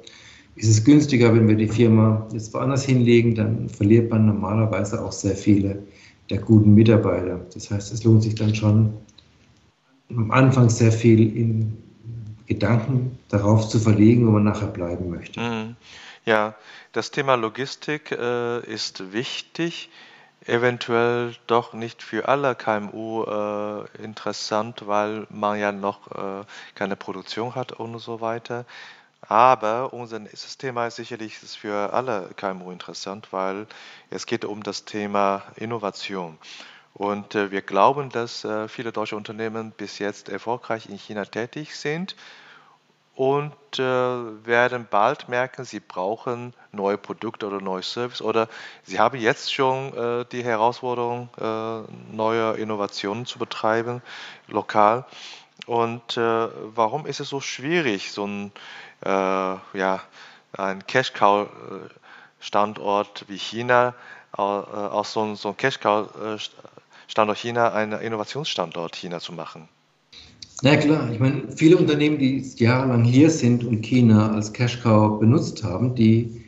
[0.57, 5.13] ist es günstiger, wenn wir die Firma jetzt woanders hinlegen, dann verliert man normalerweise auch
[5.13, 5.83] sehr viele
[6.31, 7.45] der guten Mitarbeiter.
[7.53, 8.95] Das heißt, es lohnt sich dann schon
[10.09, 11.77] am Anfang sehr viel in
[12.47, 15.39] Gedanken darauf zu verlegen, wo man nachher bleiben möchte.
[15.39, 15.77] Mhm.
[16.25, 16.55] Ja,
[16.93, 19.91] das Thema Logistik äh, ist wichtig
[20.47, 27.55] eventuell doch nicht für alle KMU äh, interessant, weil man ja noch äh, keine Produktion
[27.55, 28.65] hat und so weiter.
[29.23, 33.67] Aber unser nächstes Thema ist sicherlich für alle KMU interessant, weil
[34.11, 36.39] es geht um das Thema Innovation.
[36.93, 41.75] Und äh, wir glauben, dass äh, viele deutsche Unternehmen bis jetzt erfolgreich in China tätig
[41.75, 42.15] sind
[43.15, 48.49] und äh, werden bald merken, sie brauchen neue Produkte oder neue Service oder
[48.83, 54.03] sie haben jetzt schon äh, die Herausforderung, äh, neue Innovationen zu betreiben,
[54.49, 55.05] lokal.
[55.67, 58.51] Und äh, warum ist es so schwierig, so ein,
[59.05, 60.01] äh, ja,
[60.57, 63.95] ein Cash-Cow-Standort wie China,
[64.37, 69.69] äh, aus so, so einem Cash-Cow-Standort China einen Innovationsstandort China zu machen?
[70.63, 75.63] Na klar, ich meine, viele Unternehmen, die jahrelang hier sind und China als Cash-Cow benutzt
[75.65, 76.43] haben, die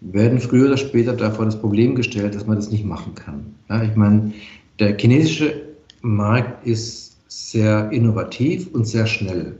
[0.00, 3.54] werden früher oder später davor das Problem gestellt, dass man das nicht machen kann.
[3.68, 4.32] Ja, ich meine,
[4.78, 5.62] der chinesische
[6.00, 9.56] Markt ist sehr innovativ und sehr schnell.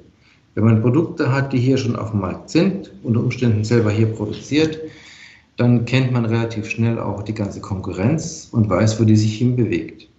[0.54, 4.06] Wenn man Produkte hat, die hier schon auf dem Markt sind, unter Umständen selber hier
[4.06, 4.80] produziert,
[5.56, 10.09] dann kennt man relativ schnell auch die ganze Konkurrenz und weiß, wo die sich hinbewegt.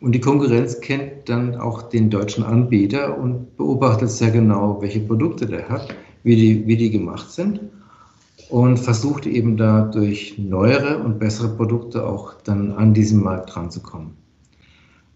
[0.00, 5.46] Und die Konkurrenz kennt dann auch den deutschen Anbieter und beobachtet sehr genau, welche Produkte
[5.46, 7.60] der hat, wie die, wie die gemacht sind
[8.50, 14.12] und versucht eben da durch neuere und bessere Produkte auch dann an diesen Markt ranzukommen.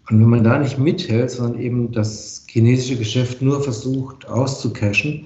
[0.09, 5.25] Und wenn man da nicht mithält, sondern eben das chinesische Geschäft nur versucht auszucashen,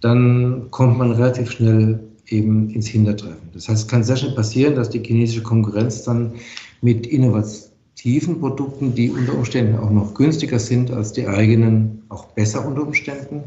[0.00, 3.50] dann kommt man relativ schnell eben ins Hintertreffen.
[3.52, 6.32] Das heißt, es kann sehr schnell passieren, dass die chinesische Konkurrenz dann
[6.80, 7.65] mit Innovation
[8.06, 12.82] tiefen Produkten, die unter Umständen auch noch günstiger sind als die eigenen, auch besser unter
[12.82, 13.42] Umständen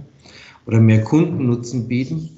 [0.65, 2.29] oder mehr Kundennutzen bieten,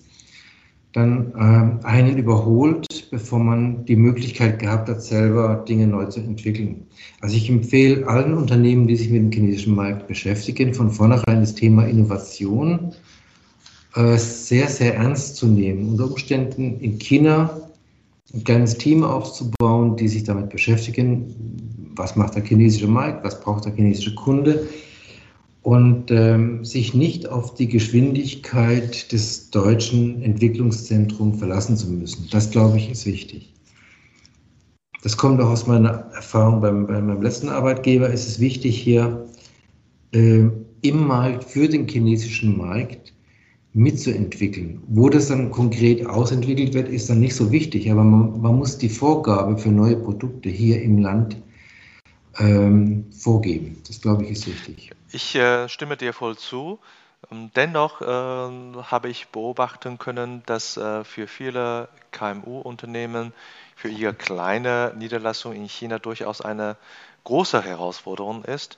[0.94, 6.86] dann äh, einen überholt, bevor man die Möglichkeit gehabt hat, selber Dinge neu zu entwickeln.
[7.22, 11.56] Also ich empfehle allen Unternehmen, die sich mit dem chinesischen Markt beschäftigen, von vornherein das
[11.56, 12.94] Thema Innovation
[13.96, 15.90] äh, sehr, sehr ernst zu nehmen.
[15.90, 17.62] Unter Umständen in China
[18.32, 23.66] ein kleines Team aufzubauen, die sich damit beschäftigen, was macht der chinesische Markt, was braucht
[23.66, 24.68] der chinesische Kunde
[25.64, 32.28] und ähm, sich nicht auf die Geschwindigkeit des deutschen Entwicklungszentrums verlassen zu müssen.
[32.32, 33.54] Das, glaube ich, ist wichtig.
[35.04, 39.26] das kommt auch aus meiner Erfahrung beim, bei meinem letzten Arbeitgeber, ist es wichtig, hier
[40.14, 40.48] äh,
[40.82, 43.14] im Markt für den chinesischen Markt
[43.74, 44.82] mitzuentwickeln.
[44.88, 48.78] Wo das dann konkret ausentwickelt wird, ist dann nicht so wichtig, aber man, man muss
[48.78, 51.38] die Vorgabe für neue Produkte hier im Land
[52.42, 53.82] ähm, vorgeben.
[53.88, 54.92] Das glaube ich ist wichtig.
[55.12, 56.80] Ich äh, stimme dir voll zu.
[57.32, 63.34] Ähm, dennoch äh, habe ich beobachten können, dass äh, für viele KMU-Unternehmen
[63.76, 66.78] für ihre kleine Niederlassung in China durchaus eine
[67.24, 68.78] große Herausforderung ist,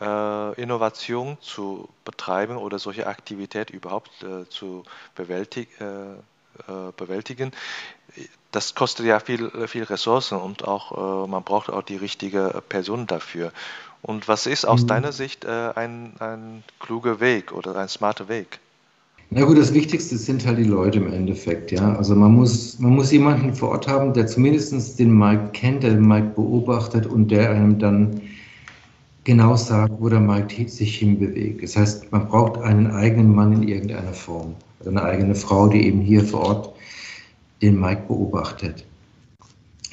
[0.00, 7.52] äh, Innovation zu betreiben oder solche Aktivität überhaupt äh, zu bewältig, äh, äh, bewältigen.
[8.52, 13.52] Das kostet ja viel, viel Ressourcen und auch man braucht auch die richtige Person dafür.
[14.02, 14.86] Und was ist aus mhm.
[14.88, 18.58] deiner Sicht ein, ein kluger Weg oder ein smarter Weg?
[19.32, 21.94] Na gut, das Wichtigste sind halt die Leute im Endeffekt, ja.
[21.94, 25.90] Also man muss, man muss jemanden vor Ort haben, der zumindest den Markt kennt, der
[25.90, 28.20] den Markt beobachtet und der einem dann
[29.22, 31.62] genau sagt, wo der Markt sich hinbewegt.
[31.62, 35.86] Das heißt, man braucht einen eigenen Mann in irgendeiner Form, also eine eigene Frau, die
[35.86, 36.74] eben hier vor Ort
[37.62, 38.86] den Markt beobachtet.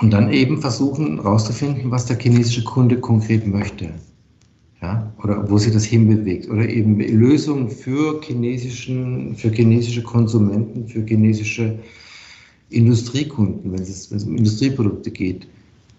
[0.01, 3.93] Und dann eben versuchen herauszufinden, was der chinesische Kunde konkret möchte.
[4.81, 6.47] Ja, oder wo sich das hinbewegt.
[6.49, 11.79] Oder eben Lösungen für, chinesischen, für chinesische Konsumenten, für chinesische
[12.69, 15.47] Industriekunden, wenn es, wenn es um Industrieprodukte geht,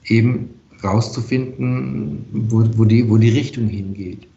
[0.07, 0.51] eben
[0.85, 4.29] rauszufinden, wo, wo, die, wo die Richtung hingeht.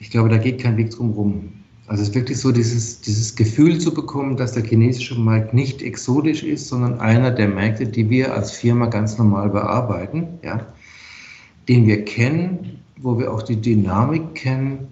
[0.00, 1.52] Ich glaube, da geht kein Weg drum rum.
[1.90, 5.82] Also es ist wirklich so, dieses, dieses Gefühl zu bekommen, dass der chinesische Markt nicht
[5.82, 10.64] exotisch ist, sondern einer der Märkte, die wir als Firma ganz normal bearbeiten, ja,
[11.68, 14.86] den wir kennen, wo wir auch die Dynamik kennen,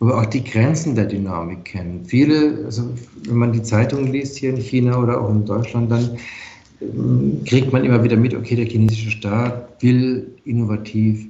[0.00, 2.04] wo wir auch die Grenzen der Dynamik kennen.
[2.04, 2.90] Viele, also
[3.26, 6.18] wenn man die Zeitung liest hier in China oder auch in Deutschland, dann
[7.46, 11.26] kriegt man immer wieder mit, okay, der chinesische Staat will innovativ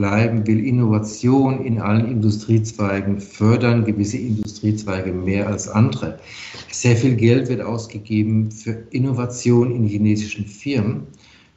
[0.00, 6.18] bleiben, will Innovation in allen Industriezweigen fördern, gewisse Industriezweige mehr als andere.
[6.70, 11.02] Sehr viel Geld wird ausgegeben für Innovation in chinesischen Firmen.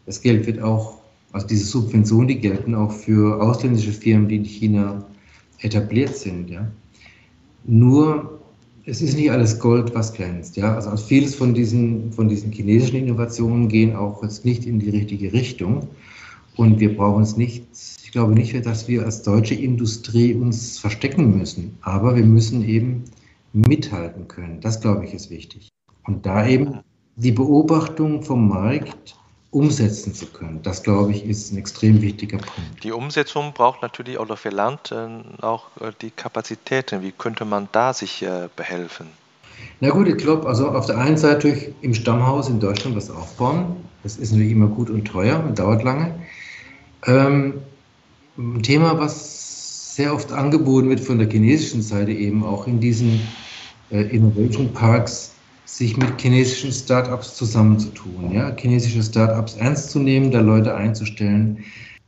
[0.05, 0.99] Das Geld wird auch,
[1.31, 5.05] also diese Subventionen, die gelten auch für ausländische Firmen, die in China
[5.59, 6.49] etabliert sind.
[6.49, 6.69] Ja.
[7.63, 8.41] Nur
[8.85, 10.57] es ist nicht alles Gold, was glänzt.
[10.57, 10.75] Ja?
[10.75, 15.31] Also vieles von diesen, von diesen chinesischen Innovationen gehen auch jetzt nicht in die richtige
[15.31, 15.87] Richtung.
[16.57, 21.37] Und wir brauchen es nicht, ich glaube nicht, dass wir als deutsche Industrie uns verstecken
[21.37, 21.77] müssen.
[21.81, 23.03] Aber wir müssen eben
[23.53, 24.61] mithalten können.
[24.61, 25.69] Das, glaube ich, ist wichtig.
[26.05, 26.79] Und da eben
[27.15, 29.15] die Beobachtung vom Markt
[29.51, 30.59] umsetzen zu können.
[30.63, 32.83] Das, glaube ich, ist ein extrem wichtiger Punkt.
[32.83, 37.03] Die Umsetzung braucht natürlich auch für Land äh, auch äh, die Kapazitäten.
[37.03, 39.07] Wie könnte man da sich äh, behelfen?
[39.79, 43.11] Na gut, ich glaube, also auf der einen Seite durch im Stammhaus in Deutschland was
[43.11, 43.75] aufbauen.
[44.01, 46.13] Das ist natürlich immer gut und teuer und dauert lange.
[47.05, 47.61] Ähm,
[48.37, 53.19] ein Thema, was sehr oft angeboten wird von der chinesischen Seite eben auch in diesen
[53.91, 55.31] äh, Innovation Parks,
[55.65, 61.63] sich mit chinesischen Startups zusammenzutun, ja, chinesische Startups ernst zu nehmen, da Leute einzustellen,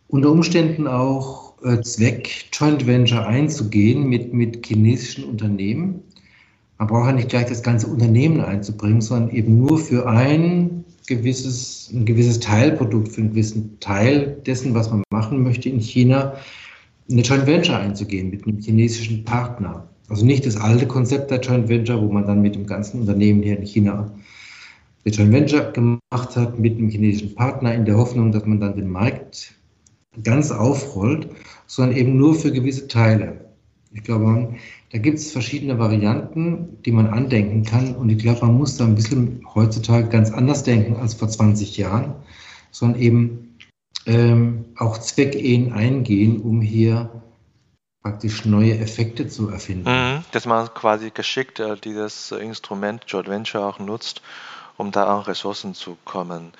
[0.08, 6.02] unter Umständen auch äh, Zweck Joint Venture einzugehen mit, mit chinesischen Unternehmen.
[6.78, 11.89] Man braucht ja nicht gleich das ganze Unternehmen einzubringen, sondern eben nur für ein gewisses,
[11.94, 16.36] ein gewisses Teilprodukt, für einen gewissen Teil dessen, was man machen möchte in China,
[17.10, 19.88] eine Joint Venture einzugehen mit einem chinesischen Partner.
[20.10, 23.44] Also nicht das alte Konzept der Joint Venture, wo man dann mit dem ganzen Unternehmen
[23.44, 24.12] hier in China
[25.04, 28.76] eine Joint Venture gemacht hat mit einem chinesischen Partner in der Hoffnung, dass man dann
[28.76, 29.54] den Markt
[30.24, 31.28] ganz aufrollt,
[31.68, 33.44] sondern eben nur für gewisse Teile.
[33.95, 34.53] Ich glaube,
[34.91, 37.95] da gibt es verschiedene Varianten, die man andenken kann.
[37.95, 41.77] Und ich glaube, man muss da ein bisschen heutzutage ganz anders denken als vor 20
[41.77, 42.13] Jahren,
[42.71, 43.58] sondern eben
[44.05, 47.10] ähm, auch Zweckehen eingehen, um hier
[48.01, 49.89] praktisch neue Effekte zu erfinden.
[49.89, 54.21] Mhm, dass man quasi geschickt äh, dieses Instrument Joint Venture auch nutzt,
[54.77, 56.51] um da an Ressourcen zu kommen.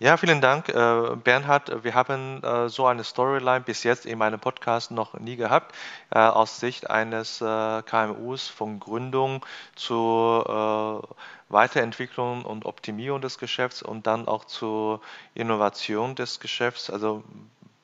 [0.00, 1.82] Ja, vielen Dank, äh, Bernhard.
[1.82, 5.74] Wir haben äh, so eine Storyline bis jetzt in meinem Podcast noch nie gehabt,
[6.10, 9.44] äh, aus Sicht eines KMUs von Gründung
[9.74, 11.16] zur
[11.48, 15.00] Weiterentwicklung und Optimierung des Geschäfts und dann auch zur
[15.34, 16.90] Innovation des Geschäfts.
[16.90, 17.24] Also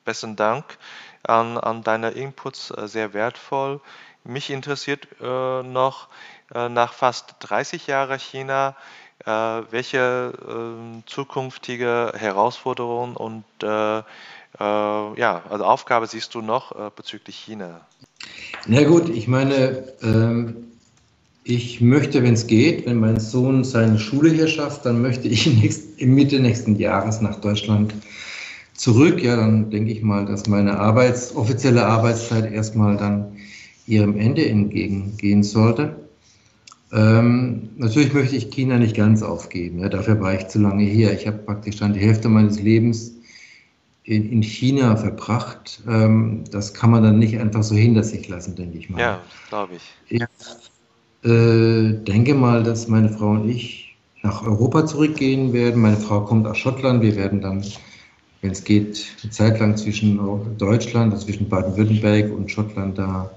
[0.05, 0.77] besten Dank
[1.23, 3.81] an, an deine Inputs, sehr wertvoll.
[4.23, 6.07] Mich interessiert noch
[6.53, 8.75] nach fast 30 Jahren China,
[9.23, 14.03] welche ähm, zukünftige Herausforderungen und äh, äh,
[14.59, 17.81] ja, also Aufgabe siehst du noch bezüglich China?
[18.67, 20.65] Na gut, ich meine, ähm,
[21.43, 25.45] ich möchte, wenn es geht, wenn mein Sohn seine Schule hier schafft, dann möchte ich
[25.61, 27.93] nächst, Mitte nächsten Jahres nach Deutschland
[28.73, 33.37] zurück, ja, dann denke ich mal, dass meine Arbeits-, offizielle Arbeitszeit erstmal dann
[33.87, 36.04] ihrem Ende entgegengehen sollte.
[36.95, 39.79] Ähm, natürlich möchte ich China nicht ganz aufgeben.
[39.79, 41.11] Ja, dafür war ich zu lange hier.
[41.11, 43.15] Ich habe praktisch dann die Hälfte meines Lebens
[44.05, 45.81] in, in China verbracht.
[45.89, 49.01] Ähm, das kann man dann nicht einfach so hinter sich lassen, denke ich mal.
[49.01, 49.81] Ja, glaube ich.
[50.07, 55.81] Ich äh, denke mal, dass meine Frau und ich nach Europa zurückgehen werden.
[55.81, 57.01] Meine Frau kommt aus Schottland.
[57.01, 57.61] Wir werden dann,
[58.41, 60.17] wenn es geht, eine Zeit lang zwischen
[60.57, 63.31] Deutschland, also zwischen Baden-Württemberg und Schottland da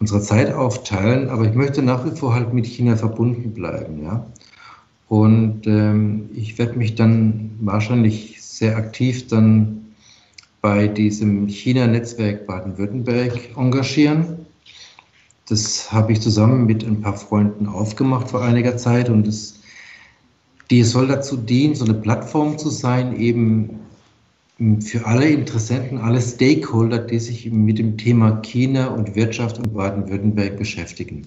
[0.00, 1.28] unsere Zeit aufteilen.
[1.28, 4.26] Aber ich möchte nach wie vor halt mit China verbunden bleiben, ja.
[5.08, 9.94] Und ähm, ich werde mich dann wahrscheinlich sehr aktiv dann
[10.60, 14.46] bei diesem China-Netzwerk Baden-Württemberg engagieren.
[15.48, 19.60] Das habe ich zusammen mit ein paar Freunden aufgemacht vor einiger Zeit und das,
[20.70, 23.80] die soll dazu dienen, so eine Plattform zu sein, eben
[24.80, 30.56] für alle Interessenten, alle Stakeholder, die sich mit dem Thema China und Wirtschaft in Baden-Württemberg
[30.56, 31.26] beschäftigen.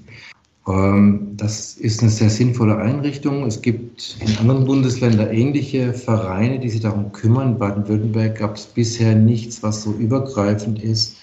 [0.68, 3.46] Ähm, das ist eine sehr sinnvolle Einrichtung.
[3.46, 7.54] Es gibt in anderen Bundesländern ähnliche Vereine, die sich darum kümmern.
[7.54, 11.16] In Baden-Württemberg gab es bisher nichts, was so übergreifend ist.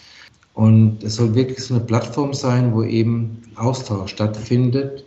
[0.55, 5.05] Und es soll wirklich so eine Plattform sein, wo eben Austausch stattfindet,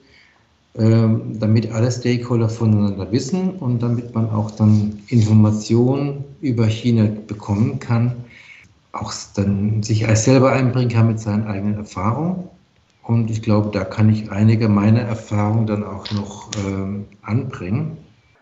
[0.77, 7.79] ähm, damit alle Stakeholder voneinander wissen und damit man auch dann Informationen über China bekommen
[7.79, 8.25] kann,
[8.91, 12.49] auch dann sich als selber einbringen kann mit seinen eigenen Erfahrungen
[13.03, 17.97] und ich glaube, da kann ich einige meiner Erfahrungen dann auch noch äh, anbringen.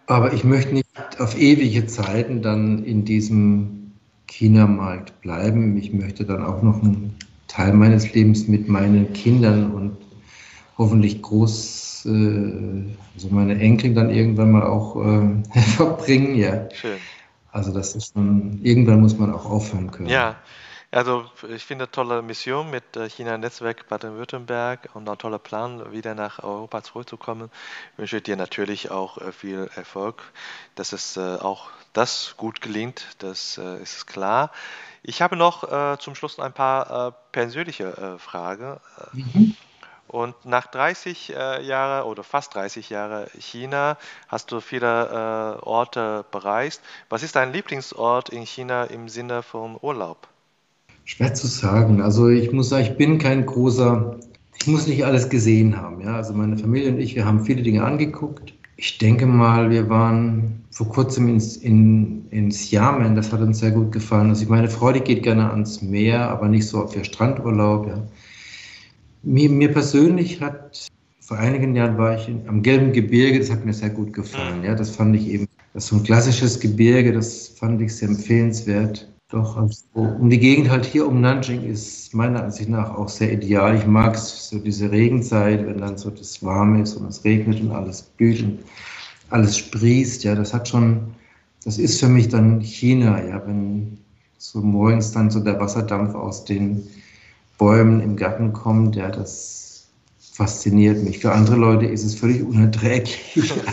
[0.08, 0.88] Aber ich möchte nicht
[1.20, 3.94] auf ewige Zeiten dann in diesem
[4.28, 5.78] China-Markt bleiben.
[5.78, 7.16] Ich möchte dann auch noch einen
[7.48, 9.98] Teil meines Lebens mit meinen Kindern und
[10.78, 12.84] hoffentlich groß, äh,
[13.16, 16.36] also meine Enkel dann irgendwann mal auch äh, verbringen.
[16.36, 16.68] Ja.
[16.74, 16.98] Schön.
[17.52, 20.10] Also das ist dann, irgendwann muss man auch aufhören können.
[20.10, 20.36] Ja,
[20.92, 26.16] also ich finde eine tolle Mission mit äh, China-Netzwerk Baden-Württemberg und ein toller Plan, wieder
[26.16, 27.52] nach Europa zurückzukommen.
[27.94, 30.24] Ich wünsche dir natürlich auch äh, viel Erfolg,
[30.74, 34.52] dass es äh, auch das gut gelingt, das ist klar.
[35.02, 38.80] Ich habe noch zum Schluss ein paar persönliche Fragen.
[39.12, 39.56] Mhm.
[40.10, 43.96] Und nach 30 äh, Jahren oder fast 30 Jahren China
[44.28, 44.88] hast du viele
[45.62, 46.82] äh, Orte bereist.
[47.10, 50.28] Was ist dein Lieblingsort in China im Sinne von Urlaub?
[51.06, 52.02] Schwer zu sagen.
[52.02, 54.20] Also ich muss sagen, ich bin kein großer,
[54.60, 56.02] ich muss nicht alles gesehen haben.
[56.02, 56.16] Ja?
[56.16, 58.54] Also meine Familie und ich, wir haben viele Dinge angeguckt.
[58.78, 63.72] Ich denke mal, wir waren vor kurzem ins, in, in Xiamen, das hat uns sehr
[63.72, 64.30] gut gefallen.
[64.30, 67.88] Also meine Frau, die geht gerne ans Meer, aber nicht so auf ihr Strandurlaub.
[67.88, 68.08] Ja.
[69.22, 70.88] Mir, mir persönlich hat,
[71.20, 74.64] vor einigen Jahren war ich in, am Gelben Gebirge, das hat mir sehr gut gefallen.
[74.64, 74.76] Ja.
[74.76, 79.08] Das fand ich eben, das ist so ein klassisches Gebirge, das fand ich sehr empfehlenswert.
[79.32, 83.32] Doch, also um die Gegend halt hier um Nanjing ist meiner Ansicht nach auch sehr
[83.32, 83.76] ideal.
[83.76, 87.72] Ich mag so diese Regenzeit, wenn dann so das warm ist und es regnet und
[87.72, 88.60] alles blüht und
[89.30, 90.24] alles sprießt.
[90.24, 91.14] Ja, das hat schon,
[91.64, 94.00] das ist für mich dann China, ja, wenn
[94.40, 96.82] so morgens dann so der Wasserdampf aus den
[97.60, 101.20] Bäumen im Garten kommt, ja, das fasziniert mich.
[101.20, 103.54] Für andere Leute ist es völlig unerträglich.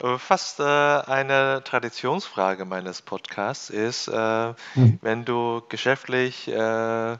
[0.00, 4.98] Äh, fast äh, eine Traditionsfrage meines Podcasts ist, äh, hm.
[5.02, 7.16] wenn du geschäftlich äh, äh,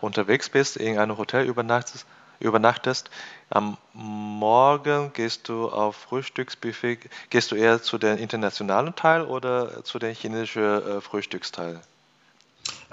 [0.00, 2.06] unterwegs bist, in einem Hotel übernachtest,
[2.40, 3.10] übernachtest,
[3.50, 9.98] am Morgen gehst du auf Frühstücksbuffet, gehst du eher zu dem internationalen Teil oder zu
[9.98, 11.82] dem chinesischen äh, Frühstücksteil?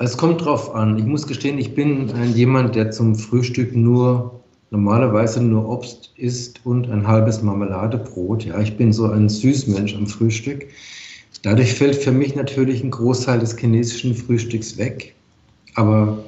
[0.01, 0.97] Es kommt drauf an.
[0.97, 4.39] Ich muss gestehen, ich bin ein jemand, der zum Frühstück nur
[4.71, 8.45] normalerweise nur Obst isst und ein halbes Marmeladebrot.
[8.45, 10.67] Ja, ich bin so ein Süßmensch am Frühstück.
[11.41, 15.15] Dadurch fällt für mich natürlich ein Großteil des chinesischen Frühstücks weg.
[15.75, 16.23] Aber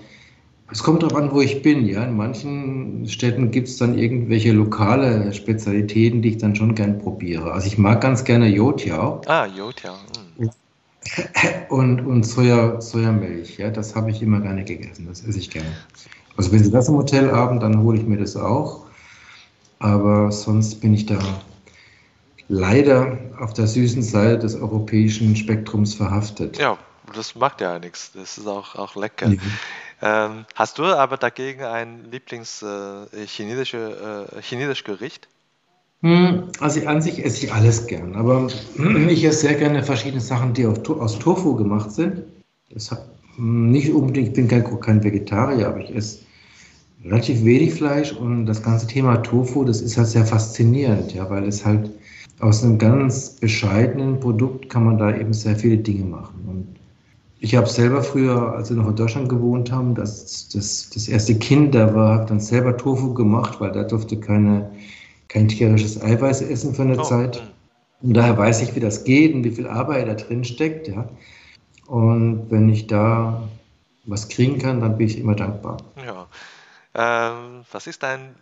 [0.70, 1.86] es kommt darauf an, wo ich bin.
[1.86, 7.00] Ja, in manchen Städten gibt es dann irgendwelche lokale Spezialitäten, die ich dann schon gern
[7.00, 7.54] probiere.
[7.54, 9.22] Also ich mag ganz gerne Youtiao.
[9.28, 9.96] Ah, Youtiao.
[10.38, 10.50] Hm.
[11.70, 15.08] Und, und Soja, Sojamilch, ja, das habe ich immer gerne gegessen.
[15.08, 15.72] Das esse ich gerne.
[16.38, 18.86] Also wenn Sie das im Hotel haben, dann hole ich mir das auch.
[19.80, 21.18] Aber sonst bin ich da
[22.48, 26.58] leider auf der süßen Seite des europäischen Spektrums verhaftet.
[26.58, 26.78] Ja,
[27.16, 28.12] das macht ja nichts.
[28.14, 29.30] Das ist auch, auch lecker.
[29.30, 29.40] Mhm.
[30.02, 35.28] Ähm, hast du aber dagegen ein Lieblings-chinesisches äh, äh, chinesisches Gericht?
[36.04, 38.48] Hm, also an sich esse ich alles gern, aber
[39.10, 42.24] ich esse sehr gerne verschiedene Sachen, die aus Tofu gemacht sind.
[42.74, 43.06] Das hat
[43.38, 46.20] nicht unbedingt, ich bin kein, kein Vegetarier, aber ich esse
[47.04, 51.48] relativ wenig Fleisch und das ganze Thema Tofu, das ist halt sehr faszinierend, ja, weil
[51.48, 51.90] es halt
[52.40, 56.42] aus einem ganz bescheidenen Produkt kann man da eben sehr viele Dinge machen.
[56.48, 56.68] Und
[57.40, 61.36] ich habe selber früher, als wir noch in Deutschland gewohnt haben, das, das, das erste
[61.36, 64.72] Kind da war, habe dann selber Tofu gemacht, weil da durfte keine,
[65.32, 67.04] kein tierisches Eiweiß essen für eine oh.
[67.04, 67.42] Zeit.
[68.02, 70.88] Und daher weiß ich, wie das geht und wie viel Arbeit da drin steckt.
[70.88, 71.08] Ja.
[71.88, 73.48] Und wenn ich da
[74.06, 75.78] was kriegen kann, dann bin ich immer dankbar.
[76.06, 76.28] Ja.
[76.94, 78.36] Ähm, was ist dein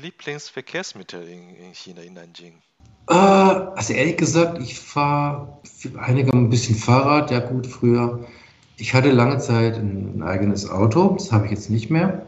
[0.00, 2.54] Lieblingsverkehrsmittel in, in China, in Nanjing?
[3.08, 5.58] Äh, also ehrlich gesagt, ich fahre
[5.98, 8.26] einige ein bisschen Fahrrad, ja gut, früher.
[8.76, 12.24] Ich hatte lange Zeit ein, ein eigenes Auto, das habe ich jetzt nicht mehr.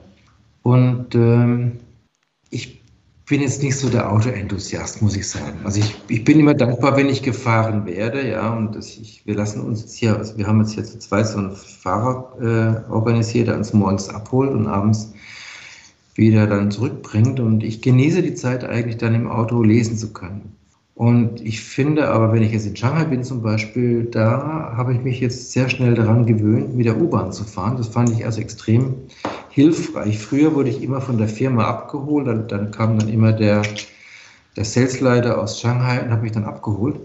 [0.63, 1.81] Und ähm,
[2.51, 2.82] ich
[3.33, 5.59] bin jetzt nicht so der Autoenthusiast, muss ich sagen.
[5.65, 8.55] Also ich, ich bin immer dankbar, wenn ich gefahren werde, ja.
[8.55, 11.29] Und das, ich, wir lassen uns jetzt hier, also wir haben jetzt hier zu zweit
[11.29, 15.15] so einen Fahrer äh, organisiert, der uns morgens abholt und abends
[16.15, 17.41] wieder dann zurückbringt.
[17.41, 20.55] Und ich genieße die Zeit eigentlich dann im Auto lesen zu können.
[20.95, 25.01] Und ich finde aber, wenn ich jetzt in Shanghai bin zum Beispiel, da habe ich
[25.01, 27.79] mich jetzt sehr schnell daran gewöhnt, mit der U-Bahn zu fahren.
[27.79, 28.93] Das fand ich also extrem
[29.53, 30.19] hilfreich.
[30.19, 33.63] Früher wurde ich immer von der Firma abgeholt, dann, dann kam dann immer der,
[34.57, 36.99] der Salesleiter aus Shanghai und hat mich dann abgeholt.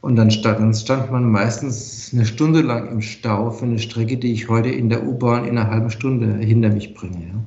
[0.00, 4.18] Und dann stand, dann stand man meistens eine Stunde lang im Stau für eine Strecke,
[4.18, 7.26] die ich heute in der U-Bahn in einer halben Stunde hinter mich bringe.
[7.26, 7.44] Ja.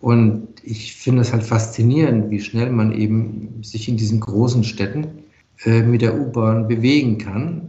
[0.00, 5.06] Und ich finde es halt faszinierend, wie schnell man eben sich in diesen großen Städten
[5.64, 7.68] äh, mit der U-Bahn bewegen kann.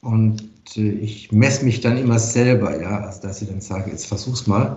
[0.00, 0.42] Und
[0.76, 4.46] äh, ich messe mich dann immer selber, ja, also dass ich dann sage, jetzt versuch's
[4.46, 4.76] mal.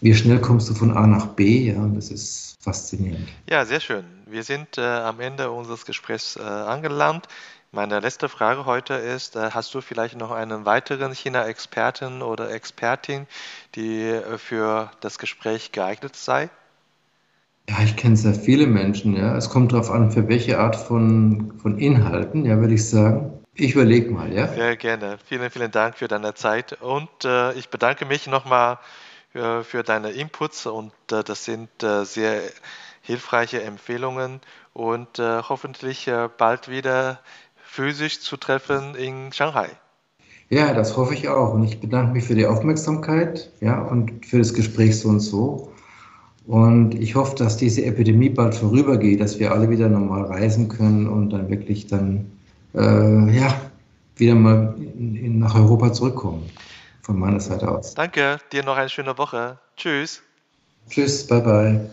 [0.00, 1.70] Wie schnell kommst du von A nach B?
[1.72, 3.28] Ja, das ist faszinierend.
[3.48, 4.04] Ja, sehr schön.
[4.26, 7.26] Wir sind äh, am Ende unseres Gesprächs äh, angelangt.
[7.72, 13.26] Meine letzte Frage heute ist, äh, hast du vielleicht noch einen weiteren China-Experten oder Expertin,
[13.74, 16.50] die äh, für das Gespräch geeignet sei?
[17.68, 19.16] Ja, ich kenne sehr viele Menschen.
[19.16, 19.36] Ja.
[19.36, 23.32] Es kommt darauf an, für welche Art von, von Inhalten, ja, würde ich sagen.
[23.54, 24.48] Ich überlege mal, ja.
[24.48, 25.18] Sehr gerne.
[25.26, 28.78] Vielen, vielen Dank für deine Zeit und äh, ich bedanke mich nochmal
[29.36, 32.40] für, für deine Inputs und äh, das sind äh, sehr
[33.02, 34.40] hilfreiche Empfehlungen
[34.72, 37.20] und äh, hoffentlich bald wieder
[37.62, 39.68] physisch zu treffen in Shanghai.
[40.48, 41.52] Ja, das hoffe ich auch.
[41.52, 45.70] Und ich bedanke mich für die Aufmerksamkeit ja, und für das Gespräch so und so.
[46.46, 51.06] Und ich hoffe, dass diese Epidemie bald vorübergeht, dass wir alle wieder normal reisen können
[51.06, 52.32] und dann wirklich dann
[52.74, 53.54] äh, ja,
[54.16, 56.48] wieder mal in, in, nach Europa zurückkommen.
[57.06, 57.94] Von meiner Seite aus.
[57.94, 59.58] Danke, dir noch eine schöne Woche.
[59.76, 60.22] Tschüss.
[60.90, 61.90] Tschüss, bye bye.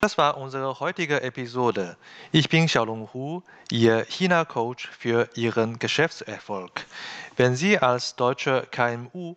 [0.00, 1.96] Das war unsere heutige Episode.
[2.32, 6.86] Ich bin Xiaolong Hu, Ihr China-Coach für Ihren Geschäftserfolg.
[7.36, 9.36] Wenn Sie als deutsche KMU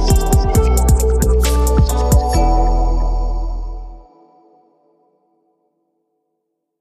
[0.43, 0.70] Podcast.